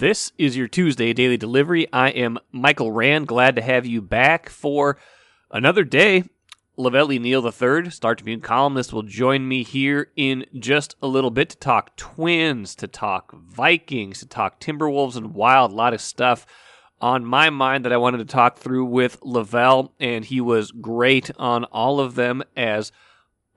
This 0.00 0.32
is 0.38 0.56
your 0.56 0.66
Tuesday 0.66 1.12
daily 1.12 1.36
delivery. 1.36 1.86
I 1.92 2.08
am 2.08 2.38
Michael 2.52 2.90
Rand. 2.90 3.28
Glad 3.28 3.54
to 3.56 3.60
have 3.60 3.84
you 3.84 4.00
back 4.00 4.48
for 4.48 4.96
another 5.50 5.84
day. 5.84 6.24
Lavelle 6.78 7.08
Neal 7.08 7.44
III, 7.44 7.90
Star 7.90 8.14
Tribune 8.14 8.40
columnist, 8.40 8.94
will 8.94 9.02
join 9.02 9.46
me 9.46 9.62
here 9.62 10.10
in 10.16 10.46
just 10.58 10.96
a 11.02 11.06
little 11.06 11.30
bit 11.30 11.50
to 11.50 11.58
talk 11.58 11.98
Twins, 11.98 12.74
to 12.76 12.86
talk 12.86 13.34
Vikings, 13.34 14.20
to 14.20 14.26
talk 14.26 14.58
Timberwolves 14.58 15.16
and 15.16 15.34
Wild. 15.34 15.70
A 15.70 15.74
lot 15.74 15.92
of 15.92 16.00
stuff 16.00 16.46
on 17.02 17.22
my 17.26 17.50
mind 17.50 17.84
that 17.84 17.92
I 17.92 17.98
wanted 17.98 18.18
to 18.18 18.24
talk 18.24 18.56
through 18.56 18.86
with 18.86 19.18
Lavelle, 19.20 19.92
and 20.00 20.24
he 20.24 20.40
was 20.40 20.70
great 20.70 21.30
on 21.36 21.64
all 21.64 22.00
of 22.00 22.14
them 22.14 22.42
as 22.56 22.90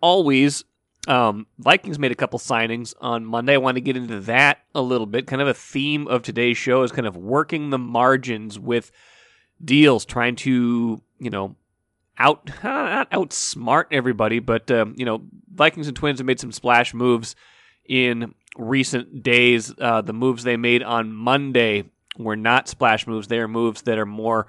always. 0.01 0.65
Um, 1.07 1.47
Vikings 1.59 1.99
made 1.99 2.11
a 2.11 2.15
couple 2.15 2.39
signings 2.39 2.93
on 3.01 3.25
Monday. 3.25 3.55
I 3.55 3.57
want 3.57 3.75
to 3.75 3.81
get 3.81 3.97
into 3.97 4.21
that 4.21 4.59
a 4.73 4.81
little 4.81 5.05
bit. 5.05 5.27
Kind 5.27 5.41
of 5.41 5.47
a 5.47 5.53
theme 5.53 6.07
of 6.07 6.23
today's 6.23 6.57
show 6.57 6.83
is 6.83 6.91
kind 6.91 7.07
of 7.07 7.17
working 7.17 7.69
the 7.69 7.77
margins 7.77 8.57
with 8.57 8.91
deals, 9.63 10.05
trying 10.05 10.35
to, 10.37 11.01
you 11.19 11.29
know, 11.29 11.55
out 12.17 12.49
not 12.63 13.11
outsmart 13.11 13.85
everybody, 13.91 14.39
but 14.39 14.69
um, 14.71 14.93
you 14.97 15.05
know, 15.05 15.23
Vikings 15.53 15.87
and 15.87 15.95
Twins 15.95 16.19
have 16.19 16.25
made 16.25 16.39
some 16.39 16.51
splash 16.51 16.93
moves 16.93 17.35
in 17.85 18.33
recent 18.57 19.23
days. 19.23 19.73
Uh, 19.77 20.01
the 20.01 20.13
moves 20.13 20.43
they 20.43 20.57
made 20.57 20.83
on 20.83 21.11
Monday 21.11 21.83
were 22.17 22.35
not 22.35 22.69
splash 22.69 23.07
moves; 23.07 23.27
they 23.27 23.39
are 23.39 23.47
moves 23.47 23.81
that 23.83 23.97
are 23.97 24.05
more 24.05 24.47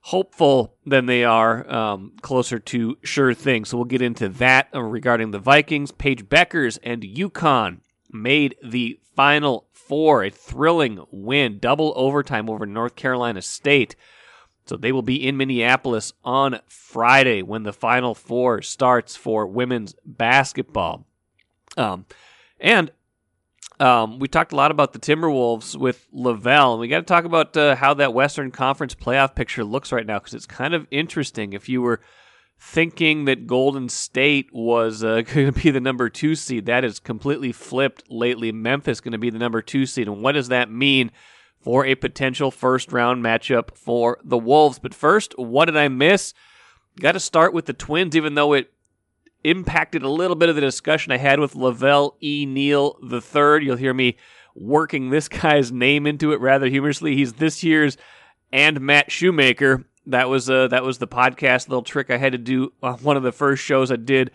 hopeful 0.00 0.76
than 0.86 1.06
they 1.06 1.24
are 1.24 1.70
um, 1.70 2.12
closer 2.22 2.58
to 2.58 2.96
sure 3.02 3.34
thing. 3.34 3.64
So 3.64 3.76
we'll 3.76 3.84
get 3.84 4.02
into 4.02 4.28
that 4.28 4.68
regarding 4.72 5.30
the 5.30 5.38
Vikings. 5.38 5.92
Paige 5.92 6.26
Bueckers 6.28 6.78
and 6.82 7.02
UConn 7.02 7.80
made 8.10 8.56
the 8.62 8.98
final 9.14 9.68
four, 9.72 10.24
a 10.24 10.30
thrilling 10.30 11.04
win, 11.10 11.58
double 11.58 11.92
overtime 11.96 12.48
over 12.48 12.66
North 12.66 12.94
Carolina 12.94 13.42
State. 13.42 13.96
So 14.66 14.76
they 14.76 14.92
will 14.92 15.02
be 15.02 15.26
in 15.26 15.36
Minneapolis 15.36 16.12
on 16.24 16.60
Friday 16.68 17.42
when 17.42 17.62
the 17.62 17.72
final 17.72 18.14
four 18.14 18.60
starts 18.60 19.16
for 19.16 19.46
women's 19.46 19.94
basketball. 20.04 21.06
Um, 21.76 22.04
and 22.60 22.90
um, 23.80 24.18
we 24.18 24.28
talked 24.28 24.52
a 24.52 24.56
lot 24.56 24.70
about 24.70 24.92
the 24.92 24.98
Timberwolves 24.98 25.76
with 25.76 26.06
Lavelle, 26.12 26.72
and 26.72 26.80
we 26.80 26.88
got 26.88 26.98
to 26.98 27.04
talk 27.04 27.24
about 27.24 27.56
uh, 27.56 27.76
how 27.76 27.94
that 27.94 28.12
Western 28.12 28.50
Conference 28.50 28.94
playoff 28.94 29.34
picture 29.34 29.64
looks 29.64 29.92
right 29.92 30.06
now 30.06 30.18
because 30.18 30.34
it's 30.34 30.46
kind 30.46 30.74
of 30.74 30.86
interesting. 30.90 31.52
If 31.52 31.68
you 31.68 31.80
were 31.82 32.00
thinking 32.60 33.26
that 33.26 33.46
Golden 33.46 33.88
State 33.88 34.48
was 34.52 35.04
uh, 35.04 35.20
going 35.32 35.52
to 35.52 35.52
be 35.52 35.70
the 35.70 35.80
number 35.80 36.08
two 36.08 36.34
seed, 36.34 36.66
that 36.66 36.84
is 36.84 36.98
completely 36.98 37.52
flipped 37.52 38.10
lately. 38.10 38.50
Memphis 38.50 39.00
going 39.00 39.12
to 39.12 39.18
be 39.18 39.30
the 39.30 39.38
number 39.38 39.62
two 39.62 39.86
seed, 39.86 40.08
and 40.08 40.22
what 40.22 40.32
does 40.32 40.48
that 40.48 40.70
mean 40.70 41.12
for 41.60 41.86
a 41.86 41.94
potential 41.94 42.50
first 42.50 42.92
round 42.92 43.24
matchup 43.24 43.76
for 43.76 44.18
the 44.24 44.38
Wolves? 44.38 44.80
But 44.80 44.94
first, 44.94 45.38
what 45.38 45.66
did 45.66 45.76
I 45.76 45.86
miss? 45.86 46.34
Got 46.98 47.12
to 47.12 47.20
start 47.20 47.54
with 47.54 47.66
the 47.66 47.72
Twins, 47.72 48.16
even 48.16 48.34
though 48.34 48.54
it 48.54 48.72
impacted 49.44 50.02
a 50.02 50.08
little 50.08 50.36
bit 50.36 50.48
of 50.48 50.54
the 50.54 50.60
discussion 50.60 51.12
I 51.12 51.18
had 51.18 51.40
with 51.40 51.54
Lavelle 51.54 52.16
E. 52.22 52.46
Neal 52.46 52.98
III. 53.02 53.64
You'll 53.64 53.76
hear 53.76 53.94
me 53.94 54.16
working 54.54 55.10
this 55.10 55.28
guy's 55.28 55.72
name 55.72 56.06
into 56.06 56.32
it 56.32 56.40
rather 56.40 56.66
humorously. 56.66 57.14
He's 57.14 57.34
this 57.34 57.62
year's 57.62 57.96
and 58.52 58.80
Matt 58.80 59.10
Shoemaker. 59.10 59.84
That 60.06 60.28
was 60.28 60.48
uh, 60.48 60.68
that 60.68 60.84
was 60.84 60.98
the 60.98 61.06
podcast 61.06 61.68
little 61.68 61.82
trick 61.82 62.10
I 62.10 62.16
had 62.16 62.32
to 62.32 62.38
do 62.38 62.72
on 62.82 62.94
one 63.00 63.16
of 63.16 63.22
the 63.22 63.32
first 63.32 63.62
shows 63.62 63.90
I 63.92 63.96
did 63.96 64.30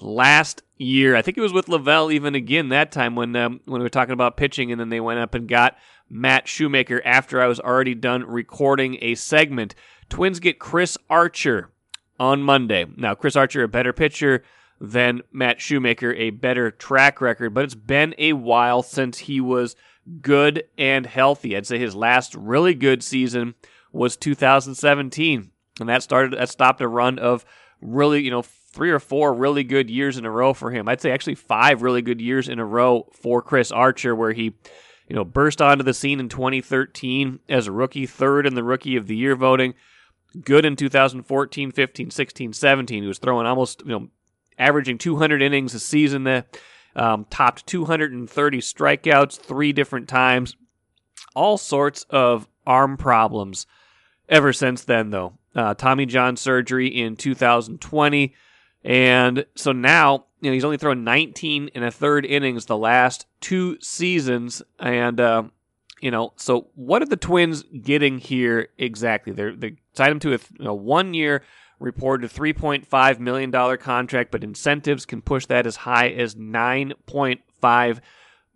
last 0.00 0.62
year. 0.78 1.14
I 1.14 1.22
think 1.22 1.36
it 1.36 1.42
was 1.42 1.52
with 1.52 1.68
Lavelle 1.68 2.10
even 2.10 2.34
again 2.34 2.70
that 2.70 2.92
time 2.92 3.14
when 3.14 3.36
um, 3.36 3.60
when 3.66 3.80
we 3.80 3.84
were 3.84 3.90
talking 3.90 4.14
about 4.14 4.38
pitching, 4.38 4.72
and 4.72 4.80
then 4.80 4.88
they 4.88 5.00
went 5.00 5.20
up 5.20 5.34
and 5.34 5.46
got 5.46 5.76
Matt 6.08 6.48
Shoemaker 6.48 7.02
after 7.04 7.42
I 7.42 7.46
was 7.46 7.60
already 7.60 7.94
done 7.94 8.24
recording 8.24 8.96
a 9.02 9.14
segment. 9.14 9.74
Twins 10.08 10.40
get 10.40 10.58
Chris 10.58 10.96
Archer 11.10 11.70
on 12.18 12.42
Monday. 12.42 12.86
Now, 12.96 13.14
Chris 13.14 13.36
Archer, 13.36 13.62
a 13.62 13.68
better 13.68 13.92
pitcher 13.92 14.42
than 14.80 15.22
Matt 15.32 15.60
Shoemaker, 15.60 16.12
a 16.14 16.30
better 16.30 16.70
track 16.70 17.20
record, 17.20 17.54
but 17.54 17.64
it's 17.64 17.74
been 17.74 18.14
a 18.18 18.32
while 18.32 18.82
since 18.82 19.18
he 19.18 19.40
was 19.40 19.76
good 20.20 20.64
and 20.76 21.06
healthy. 21.06 21.56
I'd 21.56 21.66
say 21.66 21.78
his 21.78 21.94
last 21.94 22.34
really 22.34 22.74
good 22.74 23.02
season 23.02 23.54
was 23.92 24.16
2017, 24.16 25.50
and 25.80 25.88
that 25.88 26.02
started 26.02 26.38
that 26.38 26.48
stopped 26.48 26.80
a 26.80 26.88
run 26.88 27.18
of 27.18 27.44
really, 27.80 28.22
you 28.22 28.30
know, 28.30 28.42
three 28.42 28.90
or 28.90 28.98
four 28.98 29.34
really 29.34 29.64
good 29.64 29.90
years 29.90 30.16
in 30.16 30.24
a 30.24 30.30
row 30.30 30.52
for 30.52 30.70
him. 30.70 30.88
I'd 30.88 31.00
say 31.00 31.10
actually 31.10 31.34
five 31.34 31.82
really 31.82 32.02
good 32.02 32.20
years 32.20 32.48
in 32.48 32.58
a 32.58 32.64
row 32.64 33.08
for 33.12 33.42
Chris 33.42 33.72
Archer, 33.72 34.14
where 34.14 34.32
he, 34.32 34.54
you 35.08 35.16
know, 35.16 35.24
burst 35.24 35.60
onto 35.60 35.84
the 35.84 35.94
scene 35.94 36.20
in 36.20 36.28
2013 36.28 37.40
as 37.48 37.66
a 37.66 37.72
rookie, 37.72 38.06
third 38.06 38.46
in 38.46 38.54
the 38.54 38.64
Rookie 38.64 38.96
of 38.96 39.06
the 39.06 39.16
Year 39.16 39.34
voting 39.34 39.74
good 40.44 40.64
in 40.64 40.76
2014, 40.76 41.70
15, 41.70 42.10
16, 42.10 42.52
17. 42.52 43.02
He 43.02 43.08
was 43.08 43.18
throwing 43.18 43.46
almost, 43.46 43.82
you 43.84 43.92
know, 43.92 44.08
averaging 44.58 44.98
200 44.98 45.42
innings 45.42 45.74
a 45.74 45.80
season 45.80 46.24
there. 46.24 46.44
Um, 46.96 47.26
topped 47.30 47.66
230 47.66 48.58
strikeouts 48.58 49.38
three 49.38 49.72
different 49.72 50.08
times. 50.08 50.56
All 51.34 51.56
sorts 51.56 52.04
of 52.10 52.48
arm 52.66 52.96
problems 52.96 53.66
ever 54.28 54.52
since 54.52 54.84
then, 54.84 55.10
though. 55.10 55.38
Uh, 55.54 55.74
Tommy 55.74 56.06
John 56.06 56.36
surgery 56.36 56.88
in 56.88 57.16
2020. 57.16 58.34
And 58.84 59.46
so 59.54 59.72
now, 59.72 60.26
you 60.40 60.50
know, 60.50 60.54
he's 60.54 60.64
only 60.64 60.76
thrown 60.76 61.04
19 61.04 61.70
and 61.74 61.84
a 61.84 61.90
third 61.90 62.24
innings 62.24 62.66
the 62.66 62.76
last 62.76 63.26
two 63.40 63.78
seasons. 63.80 64.62
And, 64.78 65.20
uh, 65.20 65.44
you 66.00 66.10
know, 66.10 66.32
so 66.36 66.68
what 66.74 67.02
are 67.02 67.06
the 67.06 67.16
Twins 67.16 67.64
getting 67.82 68.18
here 68.18 68.68
exactly? 68.78 69.32
They're 69.32 69.54
they 69.54 69.76
signed 69.94 70.12
him 70.12 70.20
to 70.20 70.34
a, 70.34 70.38
know, 70.64 70.74
one 70.74 71.14
year 71.14 71.42
reported 71.80 72.30
three 72.30 72.52
point 72.52 72.86
five 72.86 73.20
million 73.20 73.50
dollar 73.50 73.76
contract, 73.76 74.30
but 74.30 74.44
incentives 74.44 75.06
can 75.06 75.22
push 75.22 75.46
that 75.46 75.66
as 75.66 75.76
high 75.76 76.08
as 76.08 76.36
nine 76.36 76.92
point 77.06 77.40
five 77.60 78.00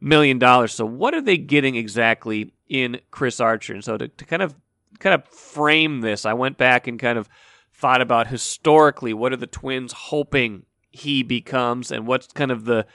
million 0.00 0.38
dollars. 0.38 0.72
So 0.72 0.84
what 0.84 1.14
are 1.14 1.20
they 1.20 1.36
getting 1.36 1.76
exactly 1.76 2.52
in 2.68 3.00
Chris 3.10 3.40
Archer? 3.40 3.74
And 3.74 3.84
so 3.84 3.96
to, 3.96 4.08
to 4.08 4.24
kind 4.24 4.42
of 4.42 4.54
kind 4.98 5.14
of 5.14 5.26
frame 5.28 6.00
this, 6.00 6.26
I 6.26 6.32
went 6.32 6.58
back 6.58 6.86
and 6.86 6.98
kind 6.98 7.18
of 7.18 7.28
thought 7.72 8.00
about 8.00 8.28
historically 8.28 9.12
what 9.12 9.32
are 9.32 9.36
the 9.36 9.46
Twins 9.46 9.92
hoping 9.92 10.64
he 10.90 11.22
becomes, 11.22 11.90
and 11.90 12.06
what's 12.06 12.26
kind 12.28 12.50
of 12.50 12.64
the 12.64 12.86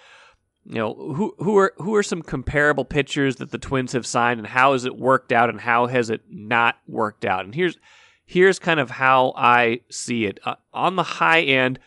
you 0.69 0.75
know 0.75 0.93
who 0.93 1.33
who 1.39 1.57
are 1.57 1.73
who 1.77 1.95
are 1.95 2.03
some 2.03 2.21
comparable 2.21 2.83
pitchers 2.83 3.37
that 3.37 3.51
the 3.51 3.57
Twins 3.57 3.93
have 3.93 4.05
signed, 4.05 4.39
and 4.39 4.47
how 4.47 4.73
has 4.73 4.83
it 4.83 4.97
worked 4.97 5.31
out, 5.31 5.49
and 5.49 5.61
how 5.61 5.87
has 5.87 6.09
it 6.09 6.21
not 6.29 6.75
worked 6.87 7.23
out? 7.23 7.45
And 7.45 7.55
here's 7.55 7.77
here's 8.25 8.59
kind 8.59 8.79
of 8.79 8.91
how 8.91 9.33
I 9.37 9.81
see 9.89 10.25
it. 10.25 10.41
Uh, 10.43 10.55
on 10.73 10.97
the 10.97 11.03
high 11.03 11.41
end, 11.41 11.79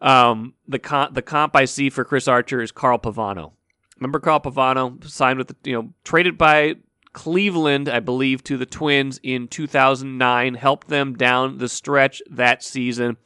um, 0.00 0.54
the 0.66 0.78
comp, 0.78 1.14
the 1.14 1.22
comp 1.22 1.54
I 1.54 1.66
see 1.66 1.90
for 1.90 2.02
Chris 2.02 2.26
Archer 2.26 2.62
is 2.62 2.72
Carl 2.72 2.98
Pavano. 2.98 3.52
Remember 4.00 4.20
Carl 4.20 4.40
Pavano 4.40 5.04
signed 5.04 5.38
with 5.38 5.48
the 5.48 5.56
you 5.62 5.74
know 5.74 5.92
traded 6.02 6.38
by 6.38 6.76
Cleveland, 7.12 7.90
I 7.90 8.00
believe, 8.00 8.42
to 8.44 8.56
the 8.56 8.66
Twins 8.66 9.20
in 9.22 9.48
2009, 9.48 10.54
helped 10.54 10.88
them 10.88 11.14
down 11.14 11.58
the 11.58 11.68
stretch 11.68 12.22
that 12.30 12.62
season, 12.62 13.18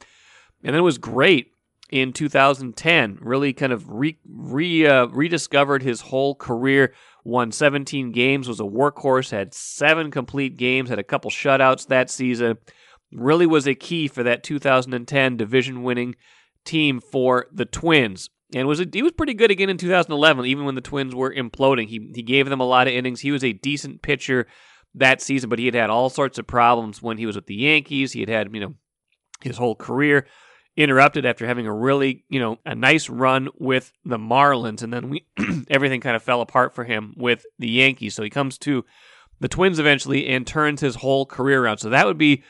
and 0.61 0.73
then 0.73 0.75
it 0.75 0.81
was 0.81 0.97
great 0.97 1.53
in 1.89 2.13
2010. 2.13 3.19
Really 3.21 3.53
kind 3.53 3.73
of 3.73 3.89
re, 3.89 4.17
re 4.27 4.87
uh, 4.87 5.07
rediscovered 5.07 5.83
his 5.83 6.01
whole 6.01 6.35
career. 6.35 6.93
Won 7.23 7.51
17 7.51 8.11
games, 8.11 8.47
was 8.47 8.59
a 8.59 8.63
workhorse, 8.63 9.31
had 9.31 9.53
seven 9.53 10.09
complete 10.09 10.57
games, 10.57 10.89
had 10.89 10.99
a 10.99 11.03
couple 11.03 11.29
shutouts 11.29 11.87
that 11.87 12.09
season. 12.09 12.57
Really 13.11 13.45
was 13.45 13.67
a 13.67 13.75
key 13.75 14.07
for 14.07 14.23
that 14.23 14.43
2010 14.43 15.37
division 15.37 15.83
winning 15.83 16.15
team 16.63 16.99
for 16.99 17.47
the 17.51 17.65
Twins. 17.65 18.29
And 18.55 18.67
was 18.67 18.79
a, 18.79 18.85
he 18.91 19.03
was 19.03 19.11
pretty 19.11 19.35
good 19.35 19.51
again 19.51 19.69
in 19.69 19.77
2011, 19.77 20.45
even 20.45 20.65
when 20.65 20.75
the 20.75 20.81
Twins 20.81 21.13
were 21.13 21.33
imploding. 21.33 21.87
He 21.87 22.11
he 22.15 22.23
gave 22.23 22.49
them 22.49 22.59
a 22.59 22.65
lot 22.65 22.87
of 22.87 22.93
innings. 22.93 23.19
He 23.19 23.31
was 23.31 23.43
a 23.43 23.53
decent 23.53 24.01
pitcher 24.01 24.47
that 24.95 25.21
season, 25.21 25.49
but 25.49 25.59
he 25.59 25.65
had 25.65 25.75
had 25.75 25.91
all 25.91 26.09
sorts 26.09 26.39
of 26.39 26.47
problems 26.47 27.01
when 27.01 27.19
he 27.19 27.27
was 27.27 27.35
with 27.35 27.45
the 27.45 27.55
Yankees. 27.55 28.11
He 28.13 28.21
had 28.21 28.29
had 28.29 28.53
you 28.53 28.59
know 28.59 28.73
his 29.41 29.57
whole 29.57 29.75
career 29.75 30.25
interrupted 30.79 31.25
after 31.25 31.45
having 31.45 31.67
a 31.67 31.73
really, 31.73 32.23
you 32.29 32.39
know, 32.39 32.57
a 32.65 32.73
nice 32.73 33.09
run 33.09 33.49
with 33.59 33.91
the 34.05 34.17
Marlins, 34.17 34.81
and 34.81 34.93
then 34.93 35.09
we 35.09 35.25
everything 35.69 35.99
kind 35.99 36.15
of 36.15 36.23
fell 36.23 36.39
apart 36.39 36.73
for 36.73 36.85
him 36.85 37.13
with 37.17 37.45
the 37.59 37.69
Yankees. 37.69 38.15
So 38.15 38.23
he 38.23 38.29
comes 38.29 38.57
to 38.59 38.85
the 39.41 39.49
Twins 39.49 39.77
eventually 39.77 40.27
and 40.27 40.47
turns 40.47 40.79
his 40.79 40.95
whole 40.95 41.25
career 41.25 41.63
around. 41.63 41.79
So 41.79 41.89
that 41.89 42.05
would 42.05 42.17
be 42.17 42.43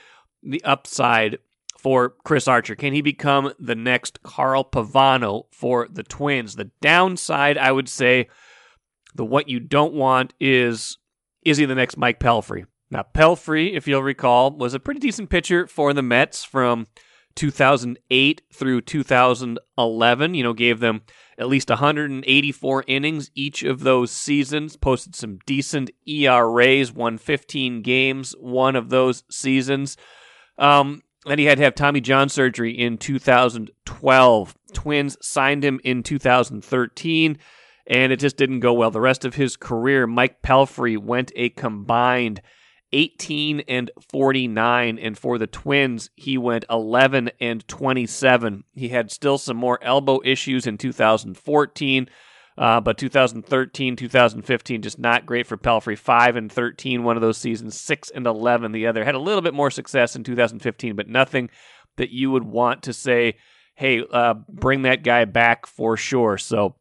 the 0.44 0.64
upside 0.64 1.40
for 1.80 2.14
Chris 2.24 2.48
Archer. 2.48 2.76
Can 2.76 2.94
he 2.94 3.02
become 3.02 3.52
the 3.58 3.76
next 3.76 4.22
Carl 4.22 4.64
Pavano 4.64 5.46
for 5.52 5.88
the 5.92 6.04
Twins? 6.04 6.56
The 6.56 6.70
downside, 6.82 7.58
I 7.58 7.72
would 7.72 7.90
say, 7.90 8.30
the 9.16 9.26
what 9.26 9.50
you 9.50 9.60
don't 9.60 9.94
want 9.94 10.36
is 10.40 10.98
is 11.44 11.58
he 11.58 11.66
the 11.66 11.74
next 11.74 11.98
Mike 11.98 12.20
Pelfrey? 12.20 12.66
Now 12.92 13.06
Pelfrey, 13.12 13.76
if 13.76 13.88
you'll 13.88 14.04
recall, 14.04 14.52
was 14.52 14.76
a 14.76 14.80
pretty 14.80 15.00
decent 15.00 15.32
pitcher 15.32 15.66
for 15.66 15.94
the 15.94 16.04
Mets 16.04 16.44
from 16.44 16.86
2008 17.40 18.42
through 18.52 18.82
2011. 18.82 20.34
You 20.34 20.44
know, 20.44 20.54
gave 20.54 20.82
them 20.82 21.02
at 21.38 21.48
least 21.48 21.70
184 21.70 22.84
innings 22.86 23.32
each 23.34 23.64
of 23.64 23.80
those 23.80 24.12
seasons, 24.12 24.76
posted 24.76 25.16
some 25.16 25.40
decent 25.46 25.90
ERAs, 26.06 26.92
won 26.92 27.18
15 27.18 27.82
games 27.82 28.36
one 28.42 28.76
of 28.76 28.90
those 28.90 29.24
seasons. 29.32 29.96
Um, 30.58 31.02
then 31.26 31.40
he 31.40 31.46
had 31.46 31.58
to 31.60 31.64
have 31.64 31.76
Tommy 31.76 32.02
John 32.02 32.28
surgery 32.28 32.78
in 32.78 32.98
2012. 32.98 34.56
Twins 34.74 35.18
signed 35.22 35.64
him 35.64 35.80
in 35.86 36.04
2013, 36.04 37.38
and 37.88 38.12
it 38.12 38.20
just 38.20 38.36
didn't 38.36 38.60
go 38.60 38.74
well. 38.74 38.92
The 38.92 39.00
rest 39.00 39.24
of 39.24 39.36
his 39.36 39.56
career, 39.56 40.06
Mike 40.06 40.42
Pelfrey 40.42 40.98
went 40.98 41.32
a 41.38 41.50
combined 41.50 42.42
18 42.92 43.62
and 43.62 43.92
49 44.12 44.98
and 45.00 45.18
for 45.18 45.38
the 45.38 45.48
twins 45.48 46.10
he 46.16 46.38
went 46.38 46.66
11 46.70 47.32
and 47.40 47.68
27 47.68 48.64
he 48.74 48.90
had 48.90 49.12
still 49.12 49.38
some 49.38 49.58
more 49.58 49.80
elbow 49.84 50.20
issues 50.24 50.66
in 50.66 50.78
2014 50.78 52.10
uh, 52.58 52.82
but 52.82 52.98
2013 52.98 53.96
2015 53.96 54.82
just 54.82 55.00
not 55.00 55.26
great 55.26 55.48
for 55.48 55.56
pelfrey. 55.56 55.98
5 55.98 56.36
and 56.36 56.52
13 56.52 57.04
one 57.04 57.16
of 57.16 57.22
those 57.22 57.38
seasons 57.38 57.80
6 57.80 58.10
and 58.12 58.26
11 58.26 58.72
the 58.72 58.88
other. 58.88 59.06
Had 59.06 59.16
a 59.16 59.20
little 59.20 59.42
bit 59.42 59.54
more 59.54 59.72
success 59.72 60.16
in 60.16 60.24
2015 60.24 60.96
but 60.96 61.08
nothing 61.08 61.50
that 61.98 62.10
you 62.10 62.32
would 62.32 62.44
want 62.44 62.84
to 62.84 62.94
say 62.94 63.36
hey 63.76 64.04
uh, 64.12 64.34
bring 64.50 64.82
that 64.82 65.04
guy 65.04 65.26
back 65.26 65.66
for 65.66 65.96
sure. 65.96 66.38
So 66.38 66.76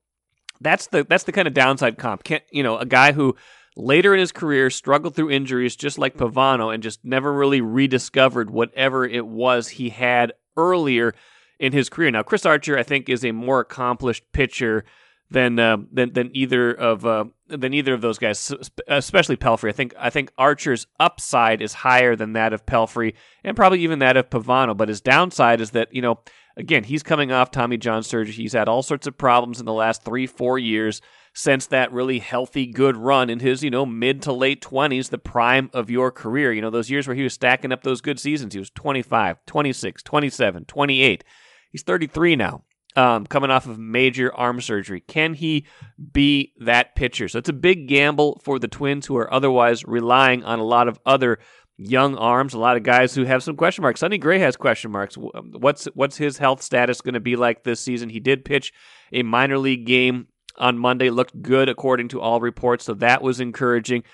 that's 0.60 0.88
the 0.88 1.04
that's 1.08 1.24
the 1.24 1.32
kind 1.32 1.46
of 1.46 1.54
downside 1.54 1.98
comp. 1.98 2.24
Can't, 2.24 2.42
you 2.50 2.62
know 2.62 2.76
a 2.78 2.86
guy 2.86 3.12
who 3.12 3.36
later 3.78 4.12
in 4.12 4.20
his 4.20 4.32
career 4.32 4.68
struggled 4.68 5.14
through 5.14 5.30
injuries 5.30 5.76
just 5.76 5.98
like 5.98 6.16
Pavano 6.16 6.74
and 6.74 6.82
just 6.82 7.04
never 7.04 7.32
really 7.32 7.60
rediscovered 7.60 8.50
whatever 8.50 9.06
it 9.06 9.26
was 9.26 9.68
he 9.68 9.88
had 9.90 10.32
earlier 10.56 11.14
in 11.60 11.72
his 11.72 11.88
career. 11.88 12.10
Now, 12.10 12.24
Chris 12.24 12.44
Archer, 12.44 12.76
I 12.76 12.82
think, 12.82 13.08
is 13.08 13.24
a 13.24 13.32
more 13.32 13.60
accomplished 13.60 14.24
pitcher 14.32 14.84
than 15.30 15.58
uh, 15.58 15.76
than 15.92 16.12
than 16.12 16.30
either 16.34 16.72
of 16.72 17.06
uh, 17.06 17.26
than 17.46 17.74
either 17.74 17.94
of 17.94 18.00
those 18.00 18.18
guys, 18.18 18.52
especially 18.88 19.36
Pelfrey. 19.36 19.68
I 19.68 19.72
think 19.72 19.94
I 19.98 20.10
think 20.10 20.32
Archer's 20.36 20.86
upside 20.98 21.62
is 21.62 21.74
higher 21.74 22.16
than 22.16 22.32
that 22.32 22.52
of 22.52 22.66
Pelfrey 22.66 23.14
and 23.44 23.56
probably 23.56 23.80
even 23.80 24.00
that 24.00 24.16
of 24.16 24.30
Pavano. 24.30 24.76
But 24.76 24.88
his 24.88 25.00
downside 25.00 25.60
is 25.60 25.72
that 25.72 25.94
you 25.94 26.02
know 26.02 26.20
again 26.56 26.84
he's 26.84 27.02
coming 27.02 27.30
off 27.30 27.50
Tommy 27.50 27.76
John 27.76 28.02
surgery. 28.02 28.32
He's 28.32 28.54
had 28.54 28.68
all 28.68 28.82
sorts 28.82 29.06
of 29.06 29.18
problems 29.18 29.60
in 29.60 29.66
the 29.66 29.72
last 29.72 30.02
three 30.02 30.26
four 30.26 30.58
years 30.58 31.02
since 31.38 31.66
that 31.66 31.92
really 31.92 32.18
healthy, 32.18 32.66
good 32.66 32.96
run 32.96 33.30
in 33.30 33.38
his, 33.38 33.62
you 33.62 33.70
know, 33.70 33.86
mid 33.86 34.20
to 34.20 34.32
late 34.32 34.60
20s, 34.60 35.10
the 35.10 35.18
prime 35.18 35.70
of 35.72 35.88
your 35.88 36.10
career. 36.10 36.52
You 36.52 36.60
know, 36.60 36.68
those 36.68 36.90
years 36.90 37.06
where 37.06 37.14
he 37.14 37.22
was 37.22 37.32
stacking 37.32 37.70
up 37.70 37.84
those 37.84 38.00
good 38.00 38.18
seasons. 38.18 38.54
He 38.54 38.58
was 38.58 38.70
25, 38.70 39.36
26, 39.46 40.02
27, 40.02 40.64
28. 40.64 41.24
He's 41.70 41.82
33 41.84 42.34
now, 42.34 42.64
um, 42.96 43.24
coming 43.24 43.52
off 43.52 43.66
of 43.68 43.78
major 43.78 44.34
arm 44.34 44.60
surgery. 44.60 45.00
Can 45.00 45.34
he 45.34 45.64
be 46.12 46.54
that 46.58 46.96
pitcher? 46.96 47.28
So 47.28 47.38
it's 47.38 47.48
a 47.48 47.52
big 47.52 47.86
gamble 47.86 48.40
for 48.42 48.58
the 48.58 48.66
Twins, 48.66 49.06
who 49.06 49.16
are 49.16 49.32
otherwise 49.32 49.84
relying 49.84 50.42
on 50.42 50.58
a 50.58 50.64
lot 50.64 50.88
of 50.88 50.98
other 51.06 51.38
young 51.76 52.16
arms, 52.16 52.52
a 52.52 52.58
lot 52.58 52.76
of 52.76 52.82
guys 52.82 53.14
who 53.14 53.22
have 53.26 53.44
some 53.44 53.54
question 53.54 53.82
marks. 53.82 54.00
Sonny 54.00 54.18
Gray 54.18 54.40
has 54.40 54.56
question 54.56 54.90
marks. 54.90 55.14
What's 55.14 55.84
what's 55.94 56.16
his 56.16 56.38
health 56.38 56.62
status 56.62 57.00
going 57.00 57.14
to 57.14 57.20
be 57.20 57.36
like 57.36 57.62
this 57.62 57.78
season? 57.78 58.08
He 58.08 58.18
did 58.18 58.44
pitch 58.44 58.72
a 59.12 59.22
minor 59.22 59.58
league 59.58 59.86
game 59.86 60.26
on 60.58 60.78
Monday 60.78 61.10
looked 61.10 61.40
good 61.40 61.68
according 61.68 62.08
to 62.08 62.20
all 62.20 62.40
reports, 62.40 62.84
so 62.84 62.94
that 62.94 63.22
was 63.22 63.40
encouraging. 63.40 64.04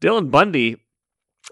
Dylan 0.00 0.30
Bundy 0.30 0.76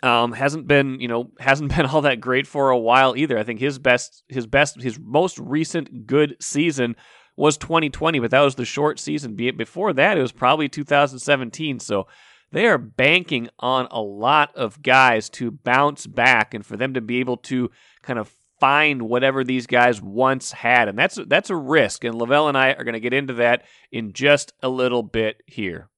um, 0.03 0.33
hasn't 0.33 0.67
been, 0.67 1.01
you 1.01 1.09
know, 1.09 1.31
hasn't 1.39 1.75
been 1.75 1.87
all 1.87 2.03
that 2.03 2.21
great 2.21 2.47
for 2.47 2.71
a 2.71 2.79
while 2.79 3.17
either. 3.17 3.39
I 3.39 3.45
think 3.45 3.61
his 3.61 3.79
best, 3.79 4.25
his 4.29 4.47
best, 4.47 4.81
his 4.83 4.99
most 4.99 5.39
recent 5.39 6.07
good 6.07 6.37
season 6.41 6.97
was 7.37 7.57
2020, 7.57 8.21
but 8.21 8.31
that 8.31 8.41
was 8.41 8.55
the 8.55 8.65
short 8.65 9.01
season. 9.01 9.35
Before 9.35 9.93
that, 9.93 10.17
it 10.17 10.23
was 10.23 10.33
probably 10.33 10.69
2017. 10.69 11.81
So 11.81 12.07
they 12.53 12.67
are 12.67 12.79
banking 12.79 13.49
on 13.59 13.89
a 13.91 14.01
lot 14.01 14.55
of 14.55 14.83
guys 14.83 15.29
to 15.31 15.51
bounce 15.51 16.07
back 16.07 16.55
and 16.55 16.65
for 16.65 16.77
them 16.77 16.95
to 16.95 17.01
be 17.01 17.19
able 17.19 17.39
to 17.39 17.71
kind 18.03 18.19
of 18.19 18.33
find 18.65 19.03
whatever 19.03 19.45
these 19.45 19.67
guys 19.67 20.01
once 20.01 20.51
had, 20.51 20.89
and 20.89 20.99
that's 20.99 21.19
that's 21.27 21.51
a 21.51 21.57
risk. 21.57 22.03
And 22.03 22.15
Lavelle 22.15 22.49
and 22.49 22.57
I 22.57 22.73
are 22.73 22.83
going 22.83 22.95
to 22.95 23.01
get 23.01 23.13
into 23.13 23.35
that 23.35 23.65
in 23.93 24.15
just 24.15 24.55
a 24.63 24.71
little 24.71 25.03
bit 25.03 25.43
here. 25.47 25.91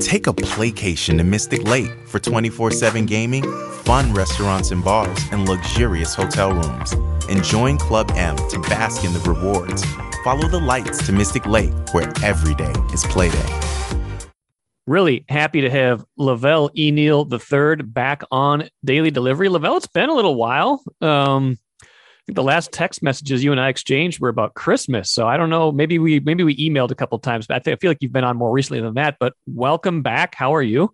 Take 0.00 0.26
a 0.26 0.32
playcation 0.32 1.18
to 1.18 1.22
Mystic 1.22 1.62
Lake 1.62 1.92
for 2.08 2.18
24/7 2.18 3.06
gaming, 3.06 3.44
fun 3.84 4.12
restaurants 4.12 4.72
and 4.72 4.82
bars, 4.82 5.20
and 5.30 5.48
luxurious 5.48 6.12
hotel 6.12 6.52
rooms. 6.52 6.92
And 7.28 7.44
join 7.44 7.78
Club 7.78 8.10
M 8.16 8.34
to 8.48 8.58
bask 8.62 9.04
in 9.04 9.12
the 9.12 9.20
rewards. 9.20 9.84
Follow 10.24 10.48
the 10.48 10.58
lights 10.58 11.06
to 11.06 11.12
Mystic 11.12 11.46
Lake, 11.46 11.72
where 11.92 12.12
every 12.24 12.56
day 12.56 12.74
is 12.92 13.04
playday 13.04 13.99
really 14.90 15.24
happy 15.28 15.60
to 15.60 15.70
have 15.70 16.04
Lavelle 16.16 16.68
E. 16.76 16.90
Neal 16.90 17.28
III 17.30 17.76
back 17.84 18.22
on 18.30 18.68
daily 18.84 19.12
delivery. 19.12 19.48
Lavelle, 19.48 19.76
it's 19.76 19.86
been 19.86 20.10
a 20.10 20.14
little 20.14 20.34
while. 20.34 20.82
Um, 21.00 21.56
I 21.80 21.86
think 22.26 22.34
the 22.34 22.42
last 22.42 22.72
text 22.72 23.02
messages 23.02 23.42
you 23.44 23.52
and 23.52 23.60
I 23.60 23.68
exchanged 23.68 24.20
were 24.20 24.28
about 24.28 24.54
Christmas. 24.54 25.12
So 25.12 25.28
I 25.28 25.36
don't 25.36 25.48
know. 25.48 25.70
Maybe 25.70 25.98
we 25.98 26.18
maybe 26.20 26.42
we 26.42 26.56
emailed 26.56 26.90
a 26.90 26.96
couple 26.96 27.18
times, 27.20 27.46
but 27.46 27.56
I, 27.56 27.58
think, 27.60 27.76
I 27.76 27.78
feel 27.78 27.90
like 27.90 27.98
you've 28.00 28.12
been 28.12 28.24
on 28.24 28.36
more 28.36 28.50
recently 28.50 28.82
than 28.82 28.94
that. 28.94 29.16
But 29.20 29.32
welcome 29.46 30.02
back. 30.02 30.34
How 30.34 30.54
are 30.54 30.62
you? 30.62 30.92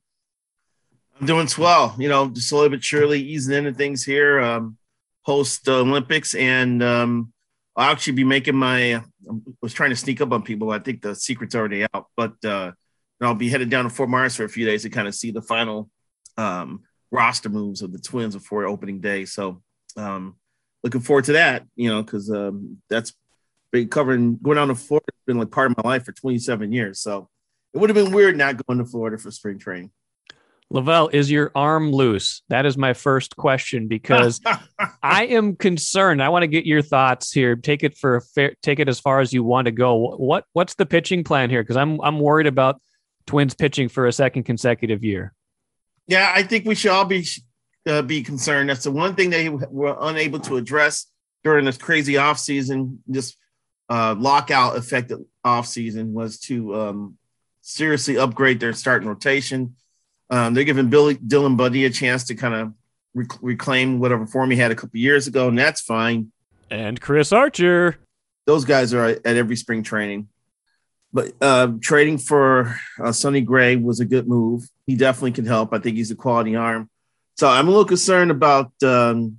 I'm 1.19 1.26
doing 1.26 1.48
swell. 1.48 1.94
You 1.98 2.10
know, 2.10 2.28
just 2.28 2.50
slowly 2.50 2.69
but 2.69 2.84
surely 2.84 3.22
easing 3.22 3.54
into 3.54 3.72
things 3.72 4.04
here. 4.04 4.40
Um, 4.40 4.76
post 5.25 5.66
Olympics, 5.69 6.34
and 6.34 6.82
um, 6.82 7.32
I'll 7.75 7.93
actually 7.93 8.12
be 8.12 8.25
making 8.25 8.56
my. 8.56 8.96
I 8.96 9.02
was 9.62 9.72
trying 9.72 9.90
to 9.90 9.96
sneak 9.96 10.20
up 10.20 10.32
on 10.32 10.43
people. 10.43 10.70
I 10.70 10.81
think 10.81 11.00
the 11.00 11.14
secret's 11.14 11.54
already 11.54 11.87
out, 11.94 12.06
but 12.14 12.44
uh, 12.44 12.72
and 13.21 13.29
I'll 13.29 13.35
be 13.35 13.49
headed 13.49 13.71
down 13.71 13.85
to 13.85 13.91
Fort 13.91 14.09
Myers 14.09 14.37
for 14.37 14.45
a 14.45 14.49
few 14.49 14.67
days 14.67 14.83
to 14.83 14.91
kind 14.91 15.09
of 15.09 15.15
see 15.15 15.31
the 15.31 15.43
final 15.43 15.91
um, 16.37 16.83
roster 17.11 17.49
moves 17.49 17.83
of 17.83 17.93
the 17.93 17.99
Twins 17.99 18.35
before 18.35 18.67
opening 18.67 19.01
day. 19.01 19.25
So 19.25 19.63
um, 19.97 20.37
looking 20.83 21.01
forward 21.01 21.25
to 21.25 21.33
that, 21.33 21.65
you 21.77 21.89
know, 21.89 22.03
because 22.03 22.31
um, 22.31 22.79
that's 22.89 23.15
been 23.73 23.89
covering 23.89 24.39
going 24.43 24.57
down 24.57 24.69
to 24.69 24.75
Florida. 24.75 25.07
It's 25.09 25.27
been 25.27 25.39
like 25.39 25.51
part 25.51 25.71
of 25.71 25.77
my 25.83 25.89
life 25.89 26.05
for 26.05 26.13
27 26.13 26.73
years. 26.73 27.01
So 27.01 27.29
it 27.75 27.79
would 27.79 27.91
have 27.91 27.95
been 27.95 28.13
weird 28.13 28.37
not 28.37 28.65
going 28.67 28.79
to 28.79 28.85
Florida 28.85 29.19
for 29.19 29.31
spring 29.31 29.59
training. 29.59 29.91
Lavelle, 30.69 31.09
is 31.13 31.31
your 31.31 31.53
arm 31.55 31.93
loose? 31.93 32.43
That 32.49 32.67
is 32.67 32.77
my 32.77 32.93
first 32.93 33.37
question 33.37 33.87
because 33.87 34.41
I 35.03 35.27
am 35.27 35.55
concerned. 35.55 36.20
I 36.20 36.29
want 36.29 36.43
to 36.43 36.49
get 36.49 36.67
your 36.67 36.82
thoughts 36.82 37.31
here. 37.32 37.55
Take 37.55 37.85
it 37.85 37.96
for 37.96 38.17
a 38.17 38.20
fair, 38.20 38.55
take 38.63 38.81
it 38.81 38.89
as 38.89 38.99
far 38.99 39.20
as 39.20 39.32
you 39.32 39.44
want 39.44 39.67
to 39.67 39.70
go. 39.70 40.17
What 40.17 40.44
what's 40.55 40.75
the 40.75 40.87
pitching 40.87 41.23
plan 41.23 41.51
here? 41.51 41.63
Because 41.63 41.77
I'm 41.77 42.01
I'm 42.01 42.19
worried 42.19 42.49
about 42.49 42.81
Twins 43.27 43.55
pitching 43.55 43.89
for 43.89 44.06
a 44.06 44.13
second 44.13 44.45
consecutive 44.45 45.05
year. 45.05 45.33
Yeah, 46.06 46.33
I 46.35 46.43
think 46.43 46.65
we 46.65 46.75
should 46.75 46.93
all 46.93 47.05
be 47.05 47.27
uh, 47.87 48.03
be 48.03 48.23
concerned. 48.23 48.71
That's 48.71 48.85
the 48.85 48.91
one 48.91 49.15
thing 49.15 49.31
they 49.31 49.49
were 49.49 49.97
unable 50.01 50.41
to 50.41 50.56
address 50.56 51.06
during 51.47 51.65
this 51.65 51.79
crazy 51.79 52.15
offseason, 52.15 52.99
this 53.06 53.37
uh, 53.89 54.17
lockout 54.19 54.77
affected 54.77 55.25
offseason 55.45 56.11
was 56.11 56.41
to 56.41 56.75
um, 56.75 57.19
seriously 57.63 58.19
upgrade 58.19 58.59
their 58.59 58.73
starting 58.73 59.06
rotation. 59.06 59.77
Um, 60.29 60.55
they're 60.55 60.65
giving 60.65 60.91
Billy 60.91 61.15
Dylan 61.15 61.56
Bundy 61.56 61.85
a 61.85 61.91
chance 61.91 62.25
to 62.25 62.35
kind 62.35 62.53
of 62.53 62.73
rec- 63.15 63.41
reclaim 63.41 64.01
whatever 64.01 64.27
form 64.27 64.51
he 64.51 64.56
had 64.56 64.73
a 64.73 64.75
couple 64.75 64.99
years 64.99 65.29
ago, 65.29 65.49
and 65.49 65.56
that's 65.56 65.81
fine. 65.81 66.33
And 66.69 67.01
Chris 67.01 67.31
Archer. 67.31 67.97
Those 68.47 68.65
guys 68.65 68.93
are 68.93 69.05
at 69.05 69.25
every 69.25 69.55
spring 69.55 69.85
training. 69.85 70.27
But 71.17 71.32
uh, 71.41 71.73
trading 71.81 72.19
for 72.19 72.79
uh, 73.03 73.11
Sonny 73.11 73.41
Gray 73.41 73.77
was 73.77 74.01
a 74.01 74.05
good 74.05 74.29
move. 74.29 74.69
He 74.87 74.96
definitely 74.96 75.32
can 75.32 75.46
help. 75.46 75.73
I 75.73 75.79
think 75.79 75.96
he's 75.96 76.11
a 76.11 76.15
quality 76.15 76.56
arm. 76.56 76.91
So 77.39 77.49
I'm 77.49 77.69
a 77.69 77.70
little 77.70 77.87
concerned 77.87 78.31
about 78.31 78.70
um, 78.82 79.39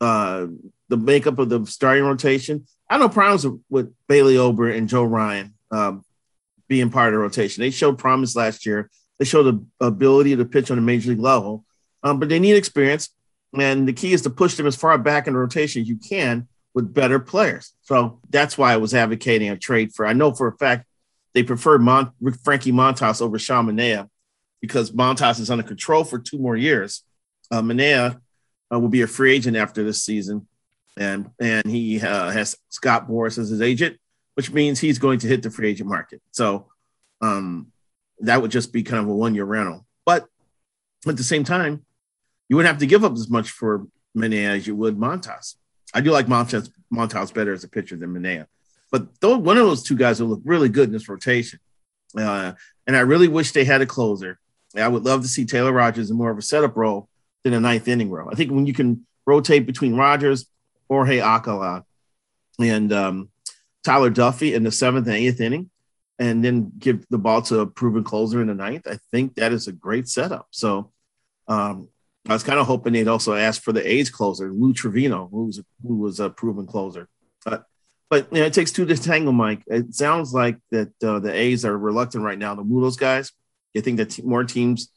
uh, 0.00 0.46
the 0.88 0.96
makeup 0.96 1.38
of 1.38 1.50
the 1.50 1.64
starting 1.66 2.02
rotation. 2.02 2.66
I 2.90 2.98
know 2.98 3.08
problems 3.08 3.46
with 3.70 3.94
Bailey 4.08 4.38
Ober 4.38 4.68
and 4.68 4.88
Joe 4.88 5.04
Ryan 5.04 5.54
um, 5.70 6.04
being 6.66 6.90
part 6.90 7.10
of 7.10 7.12
the 7.12 7.18
rotation. 7.20 7.60
They 7.60 7.70
showed 7.70 7.96
promise 7.96 8.34
last 8.34 8.66
year. 8.66 8.90
They 9.20 9.24
showed 9.24 9.44
the 9.44 9.64
ability 9.86 10.34
to 10.34 10.44
pitch 10.44 10.72
on 10.72 10.78
a 10.78 10.80
major 10.80 11.10
league 11.10 11.20
level, 11.20 11.64
um, 12.02 12.18
but 12.18 12.28
they 12.28 12.40
need 12.40 12.56
experience. 12.56 13.10
And 13.56 13.86
the 13.86 13.92
key 13.92 14.14
is 14.14 14.22
to 14.22 14.30
push 14.30 14.56
them 14.56 14.66
as 14.66 14.74
far 14.74 14.98
back 14.98 15.28
in 15.28 15.34
the 15.34 15.38
rotation 15.38 15.82
as 15.82 15.88
you 15.88 15.96
can 15.96 16.48
with 16.74 16.92
better 16.92 17.20
players. 17.20 17.72
So 17.82 18.18
that's 18.30 18.58
why 18.58 18.72
I 18.72 18.78
was 18.78 18.94
advocating 18.94 19.50
a 19.50 19.56
trade 19.56 19.94
for. 19.94 20.04
I 20.04 20.12
know 20.12 20.32
for 20.32 20.48
a 20.48 20.56
fact 20.56 20.86
they 21.34 21.42
prefer 21.42 21.78
Mon- 21.78 22.12
Frankie 22.42 22.72
Montas 22.72 23.20
over 23.20 23.38
Sean 23.38 23.66
Manaea 23.66 24.08
because 24.60 24.92
Montas 24.92 25.40
is 25.40 25.50
under 25.50 25.64
control 25.64 26.04
for 26.04 26.18
two 26.18 26.38
more 26.38 26.56
years. 26.56 27.02
Uh, 27.50 27.60
Manaea 27.60 28.18
uh, 28.72 28.78
will 28.78 28.88
be 28.88 29.02
a 29.02 29.06
free 29.06 29.34
agent 29.34 29.56
after 29.56 29.84
this 29.84 30.02
season, 30.02 30.46
and 30.96 31.30
and 31.38 31.66
he 31.66 32.00
uh, 32.00 32.30
has 32.30 32.56
Scott 32.70 33.08
Boras 33.08 33.38
as 33.38 33.50
his 33.50 33.60
agent, 33.60 33.98
which 34.34 34.50
means 34.52 34.80
he's 34.80 34.98
going 34.98 35.18
to 35.18 35.26
hit 35.26 35.42
the 35.42 35.50
free 35.50 35.70
agent 35.70 35.88
market. 35.88 36.22
So 36.30 36.70
um, 37.20 37.72
that 38.20 38.40
would 38.40 38.50
just 38.50 38.72
be 38.72 38.82
kind 38.82 39.02
of 39.02 39.08
a 39.08 39.14
one 39.14 39.34
year 39.34 39.44
rental. 39.44 39.84
But 40.06 40.26
at 41.06 41.16
the 41.16 41.24
same 41.24 41.44
time, 41.44 41.84
you 42.48 42.56
wouldn't 42.56 42.72
have 42.72 42.80
to 42.80 42.86
give 42.86 43.04
up 43.04 43.12
as 43.12 43.28
much 43.28 43.50
for 43.50 43.86
Manaea 44.16 44.56
as 44.56 44.66
you 44.66 44.76
would 44.76 44.96
Montas. 44.96 45.56
I 45.92 46.00
do 46.00 46.10
like 46.10 46.26
Montas 46.26 46.70
Montas 46.92 47.34
better 47.34 47.52
as 47.52 47.64
a 47.64 47.68
pitcher 47.68 47.96
than 47.96 48.14
Manaea. 48.14 48.46
But 48.94 49.08
though 49.20 49.36
one 49.38 49.58
of 49.58 49.66
those 49.66 49.82
two 49.82 49.96
guys 49.96 50.20
will 50.20 50.28
look 50.28 50.42
really 50.44 50.68
good 50.68 50.86
in 50.86 50.92
this 50.92 51.08
rotation. 51.08 51.58
Uh, 52.16 52.52
and 52.86 52.96
I 52.96 53.00
really 53.00 53.26
wish 53.26 53.50
they 53.50 53.64
had 53.64 53.80
a 53.80 53.86
closer. 53.86 54.38
I 54.76 54.86
would 54.86 55.04
love 55.04 55.22
to 55.22 55.28
see 55.28 55.44
Taylor 55.44 55.72
Rogers 55.72 56.12
in 56.12 56.16
more 56.16 56.30
of 56.30 56.38
a 56.38 56.42
setup 56.42 56.76
role 56.76 57.08
than 57.42 57.54
a 57.54 57.58
ninth 57.58 57.88
inning 57.88 58.08
role. 58.08 58.28
I 58.30 58.36
think 58.36 58.52
when 58.52 58.66
you 58.66 58.72
can 58.72 59.04
rotate 59.26 59.66
between 59.66 59.96
Rogers, 59.96 60.46
Jorge 60.88 61.20
Alcala, 61.20 61.84
and 62.60 62.92
um, 62.92 63.30
Tyler 63.82 64.12
Duffey 64.12 64.54
in 64.54 64.62
the 64.62 64.70
seventh 64.70 65.08
and 65.08 65.16
eighth 65.16 65.40
inning, 65.40 65.70
and 66.20 66.44
then 66.44 66.70
give 66.78 67.04
the 67.10 67.18
ball 67.18 67.42
to 67.42 67.58
a 67.58 67.66
proven 67.66 68.04
closer 68.04 68.40
in 68.40 68.46
the 68.46 68.54
ninth, 68.54 68.86
I 68.86 68.98
think 69.10 69.34
that 69.34 69.52
is 69.52 69.66
a 69.66 69.72
great 69.72 70.06
setup. 70.06 70.46
So 70.52 70.92
um, 71.48 71.88
I 72.28 72.32
was 72.32 72.44
kind 72.44 72.60
of 72.60 72.68
hoping 72.68 72.92
they'd 72.92 73.08
also 73.08 73.34
ask 73.34 73.60
for 73.60 73.72
the 73.72 73.84
A's 73.84 74.08
closer, 74.08 74.52
Lou 74.52 74.72
Trivino, 74.72 75.28
who 75.32 75.46
was, 75.46 75.60
who 75.84 75.96
was 75.96 76.20
a 76.20 76.30
proven 76.30 76.68
closer. 76.68 77.08
But, 77.44 77.64
but 78.10 78.32
you 78.32 78.40
know, 78.40 78.46
it 78.46 78.52
takes 78.52 78.70
two 78.70 78.84
to 78.86 78.96
tangle, 78.96 79.32
Mike. 79.32 79.62
It 79.66 79.94
sounds 79.94 80.32
like 80.32 80.58
that 80.70 80.92
uh, 81.02 81.18
the 81.18 81.32
A's 81.32 81.64
are 81.64 81.76
reluctant 81.76 82.24
right 82.24 82.38
now 82.38 82.54
to 82.54 82.62
move 82.62 82.82
those 82.82 82.96
guys. 82.96 83.32
They 83.74 83.80
think 83.80 83.96
that 83.98 84.24
more 84.24 84.44
teams 84.44 84.90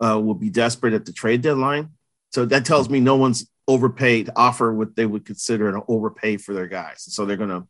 uh, 0.00 0.20
will 0.20 0.34
be 0.34 0.50
desperate 0.50 0.94
at 0.94 1.04
the 1.04 1.12
trade 1.12 1.42
deadline. 1.42 1.90
So 2.30 2.44
that 2.46 2.64
tells 2.64 2.88
me 2.88 3.00
no 3.00 3.16
one's 3.16 3.48
overpaid 3.66 4.30
offer 4.36 4.72
what 4.74 4.96
they 4.96 5.06
would 5.06 5.24
consider 5.24 5.68
an 5.68 5.82
overpay 5.88 6.36
for 6.36 6.52
their 6.54 6.66
guys. 6.66 6.96
So 6.98 7.24
they're 7.24 7.36
going 7.36 7.50
to 7.50 7.66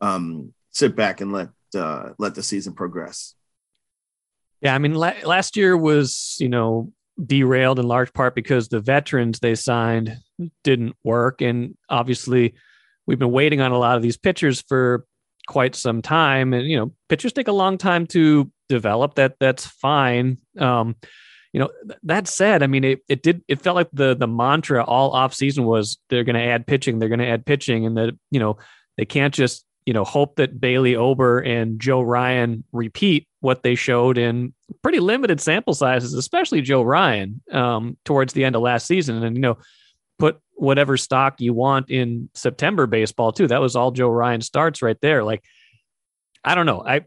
um, 0.00 0.52
sit 0.70 0.94
back 0.94 1.20
and 1.20 1.32
let 1.32 1.48
uh, 1.74 2.10
let 2.18 2.34
the 2.34 2.42
season 2.42 2.74
progress. 2.74 3.34
Yeah, 4.60 4.74
I 4.74 4.78
mean, 4.78 4.94
la- 4.94 5.14
last 5.24 5.56
year 5.56 5.76
was 5.76 6.36
you 6.38 6.48
know 6.48 6.92
derailed 7.24 7.78
in 7.78 7.86
large 7.86 8.12
part 8.12 8.34
because 8.34 8.68
the 8.68 8.80
veterans 8.80 9.38
they 9.40 9.54
signed 9.54 10.18
didn't 10.62 10.96
work, 11.04 11.40
and 11.40 11.76
obviously 11.88 12.54
we've 13.06 13.18
been 13.18 13.32
waiting 13.32 13.60
on 13.60 13.72
a 13.72 13.78
lot 13.78 13.96
of 13.96 14.02
these 14.02 14.16
pitchers 14.16 14.60
for 14.62 15.04
quite 15.46 15.74
some 15.74 16.02
time, 16.02 16.52
and 16.52 16.68
you 16.68 16.76
know 16.76 16.92
pitchers 17.08 17.32
take 17.32 17.48
a 17.48 17.52
long 17.52 17.78
time 17.78 18.06
to 18.08 18.50
develop. 18.68 19.14
That 19.14 19.36
that's 19.40 19.66
fine. 19.66 20.38
Um, 20.58 20.96
you 21.52 21.60
know 21.60 21.70
that 22.02 22.26
said, 22.28 22.62
I 22.62 22.66
mean 22.66 22.84
it, 22.84 23.00
it 23.08 23.22
did 23.22 23.42
it 23.48 23.60
felt 23.60 23.76
like 23.76 23.90
the 23.92 24.14
the 24.14 24.28
mantra 24.28 24.84
all 24.84 25.12
off 25.12 25.34
season 25.34 25.64
was 25.64 25.98
they're 26.10 26.24
going 26.24 26.34
to 26.34 26.42
add 26.42 26.66
pitching, 26.66 26.98
they're 26.98 27.08
going 27.08 27.20
to 27.20 27.28
add 27.28 27.46
pitching, 27.46 27.86
and 27.86 27.96
that 27.96 28.18
you 28.30 28.40
know 28.40 28.58
they 28.96 29.04
can't 29.04 29.34
just 29.34 29.64
you 29.86 29.92
know, 29.92 30.04
hope 30.04 30.36
that 30.36 30.60
Bailey 30.60 30.96
Ober 30.96 31.40
and 31.40 31.78
Joe 31.78 32.00
Ryan 32.00 32.64
repeat 32.72 33.28
what 33.40 33.62
they 33.62 33.74
showed 33.74 34.16
in 34.16 34.54
pretty 34.82 35.00
limited 35.00 35.40
sample 35.40 35.74
sizes, 35.74 36.14
especially 36.14 36.62
Joe 36.62 36.82
Ryan 36.82 37.42
um, 37.52 37.98
towards 38.04 38.32
the 38.32 38.44
end 38.44 38.56
of 38.56 38.62
last 38.62 38.86
season. 38.86 39.22
And, 39.22 39.36
you 39.36 39.42
know, 39.42 39.58
put 40.18 40.40
whatever 40.54 40.96
stock 40.96 41.40
you 41.40 41.52
want 41.52 41.90
in 41.90 42.28
September 42.34 42.86
baseball, 42.86 43.32
too. 43.32 43.46
That 43.48 43.60
was 43.60 43.76
all 43.76 43.90
Joe 43.90 44.08
Ryan 44.08 44.40
starts 44.40 44.82
right 44.82 45.00
there. 45.00 45.24
Like, 45.24 45.42
I 46.44 46.54
don't 46.54 46.66
know. 46.66 46.82
I, 46.84 47.02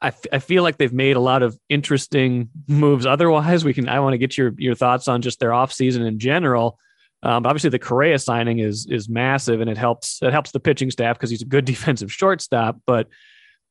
I, 0.00 0.08
f- 0.08 0.26
I 0.32 0.38
feel 0.40 0.62
like 0.62 0.78
they've 0.78 0.92
made 0.92 1.16
a 1.16 1.20
lot 1.20 1.42
of 1.42 1.58
interesting 1.68 2.50
moves. 2.66 3.06
Otherwise, 3.06 3.64
we 3.64 3.72
can. 3.72 3.88
I 3.88 4.00
want 4.00 4.14
to 4.14 4.18
get 4.18 4.36
your 4.36 4.52
your 4.58 4.74
thoughts 4.74 5.06
on 5.06 5.22
just 5.22 5.38
their 5.38 5.50
offseason 5.50 6.06
in 6.06 6.18
general. 6.18 6.78
Um, 7.22 7.46
obviously, 7.46 7.70
the 7.70 7.78
Correa 7.78 8.18
signing 8.18 8.58
is 8.58 8.86
is 8.90 9.08
massive, 9.08 9.60
and 9.60 9.70
it 9.70 9.78
helps 9.78 10.20
it 10.22 10.32
helps 10.32 10.50
the 10.50 10.58
pitching 10.58 10.90
staff 10.90 11.16
because 11.16 11.30
he's 11.30 11.42
a 11.42 11.46
good 11.46 11.64
defensive 11.72 12.12
shortstop. 12.12 12.80
But 12.84 13.08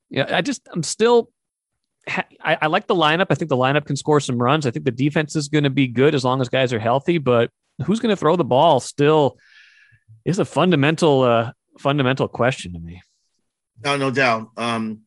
yeah, 0.08 0.26
I 0.34 0.40
just 0.40 0.66
I'm 0.72 0.82
still 0.82 1.30
I, 2.08 2.58
I, 2.62 2.66
like 2.66 2.86
the 2.86 2.94
lineup. 2.94 3.26
I 3.30 3.34
think 3.34 3.48
the 3.48 3.56
lineup 3.56 3.86
can 3.86 3.96
score 3.96 4.18
some 4.18 4.40
runs. 4.40 4.66
I 4.66 4.70
think 4.70 4.84
the 4.84 4.90
defense 4.90 5.36
is 5.36 5.48
going 5.48 5.64
to 5.64 5.70
be 5.70 5.86
good 5.86 6.14
as 6.14 6.24
long 6.24 6.40
as 6.40 6.48
guys 6.48 6.72
are 6.72 6.78
healthy. 6.78 7.18
But 7.18 7.50
who's 7.84 8.00
going 8.00 8.10
to 8.10 8.16
throw 8.16 8.36
the 8.36 8.44
ball 8.44 8.80
still 8.80 9.38
is 10.24 10.38
a 10.38 10.44
fundamental 10.44 11.22
uh, 11.22 11.52
fundamental 11.78 12.28
question 12.28 12.72
to 12.74 12.78
me. 12.78 13.02
No, 13.84 13.96
no 13.96 14.10
doubt. 14.10 14.50
Um, 14.56 15.00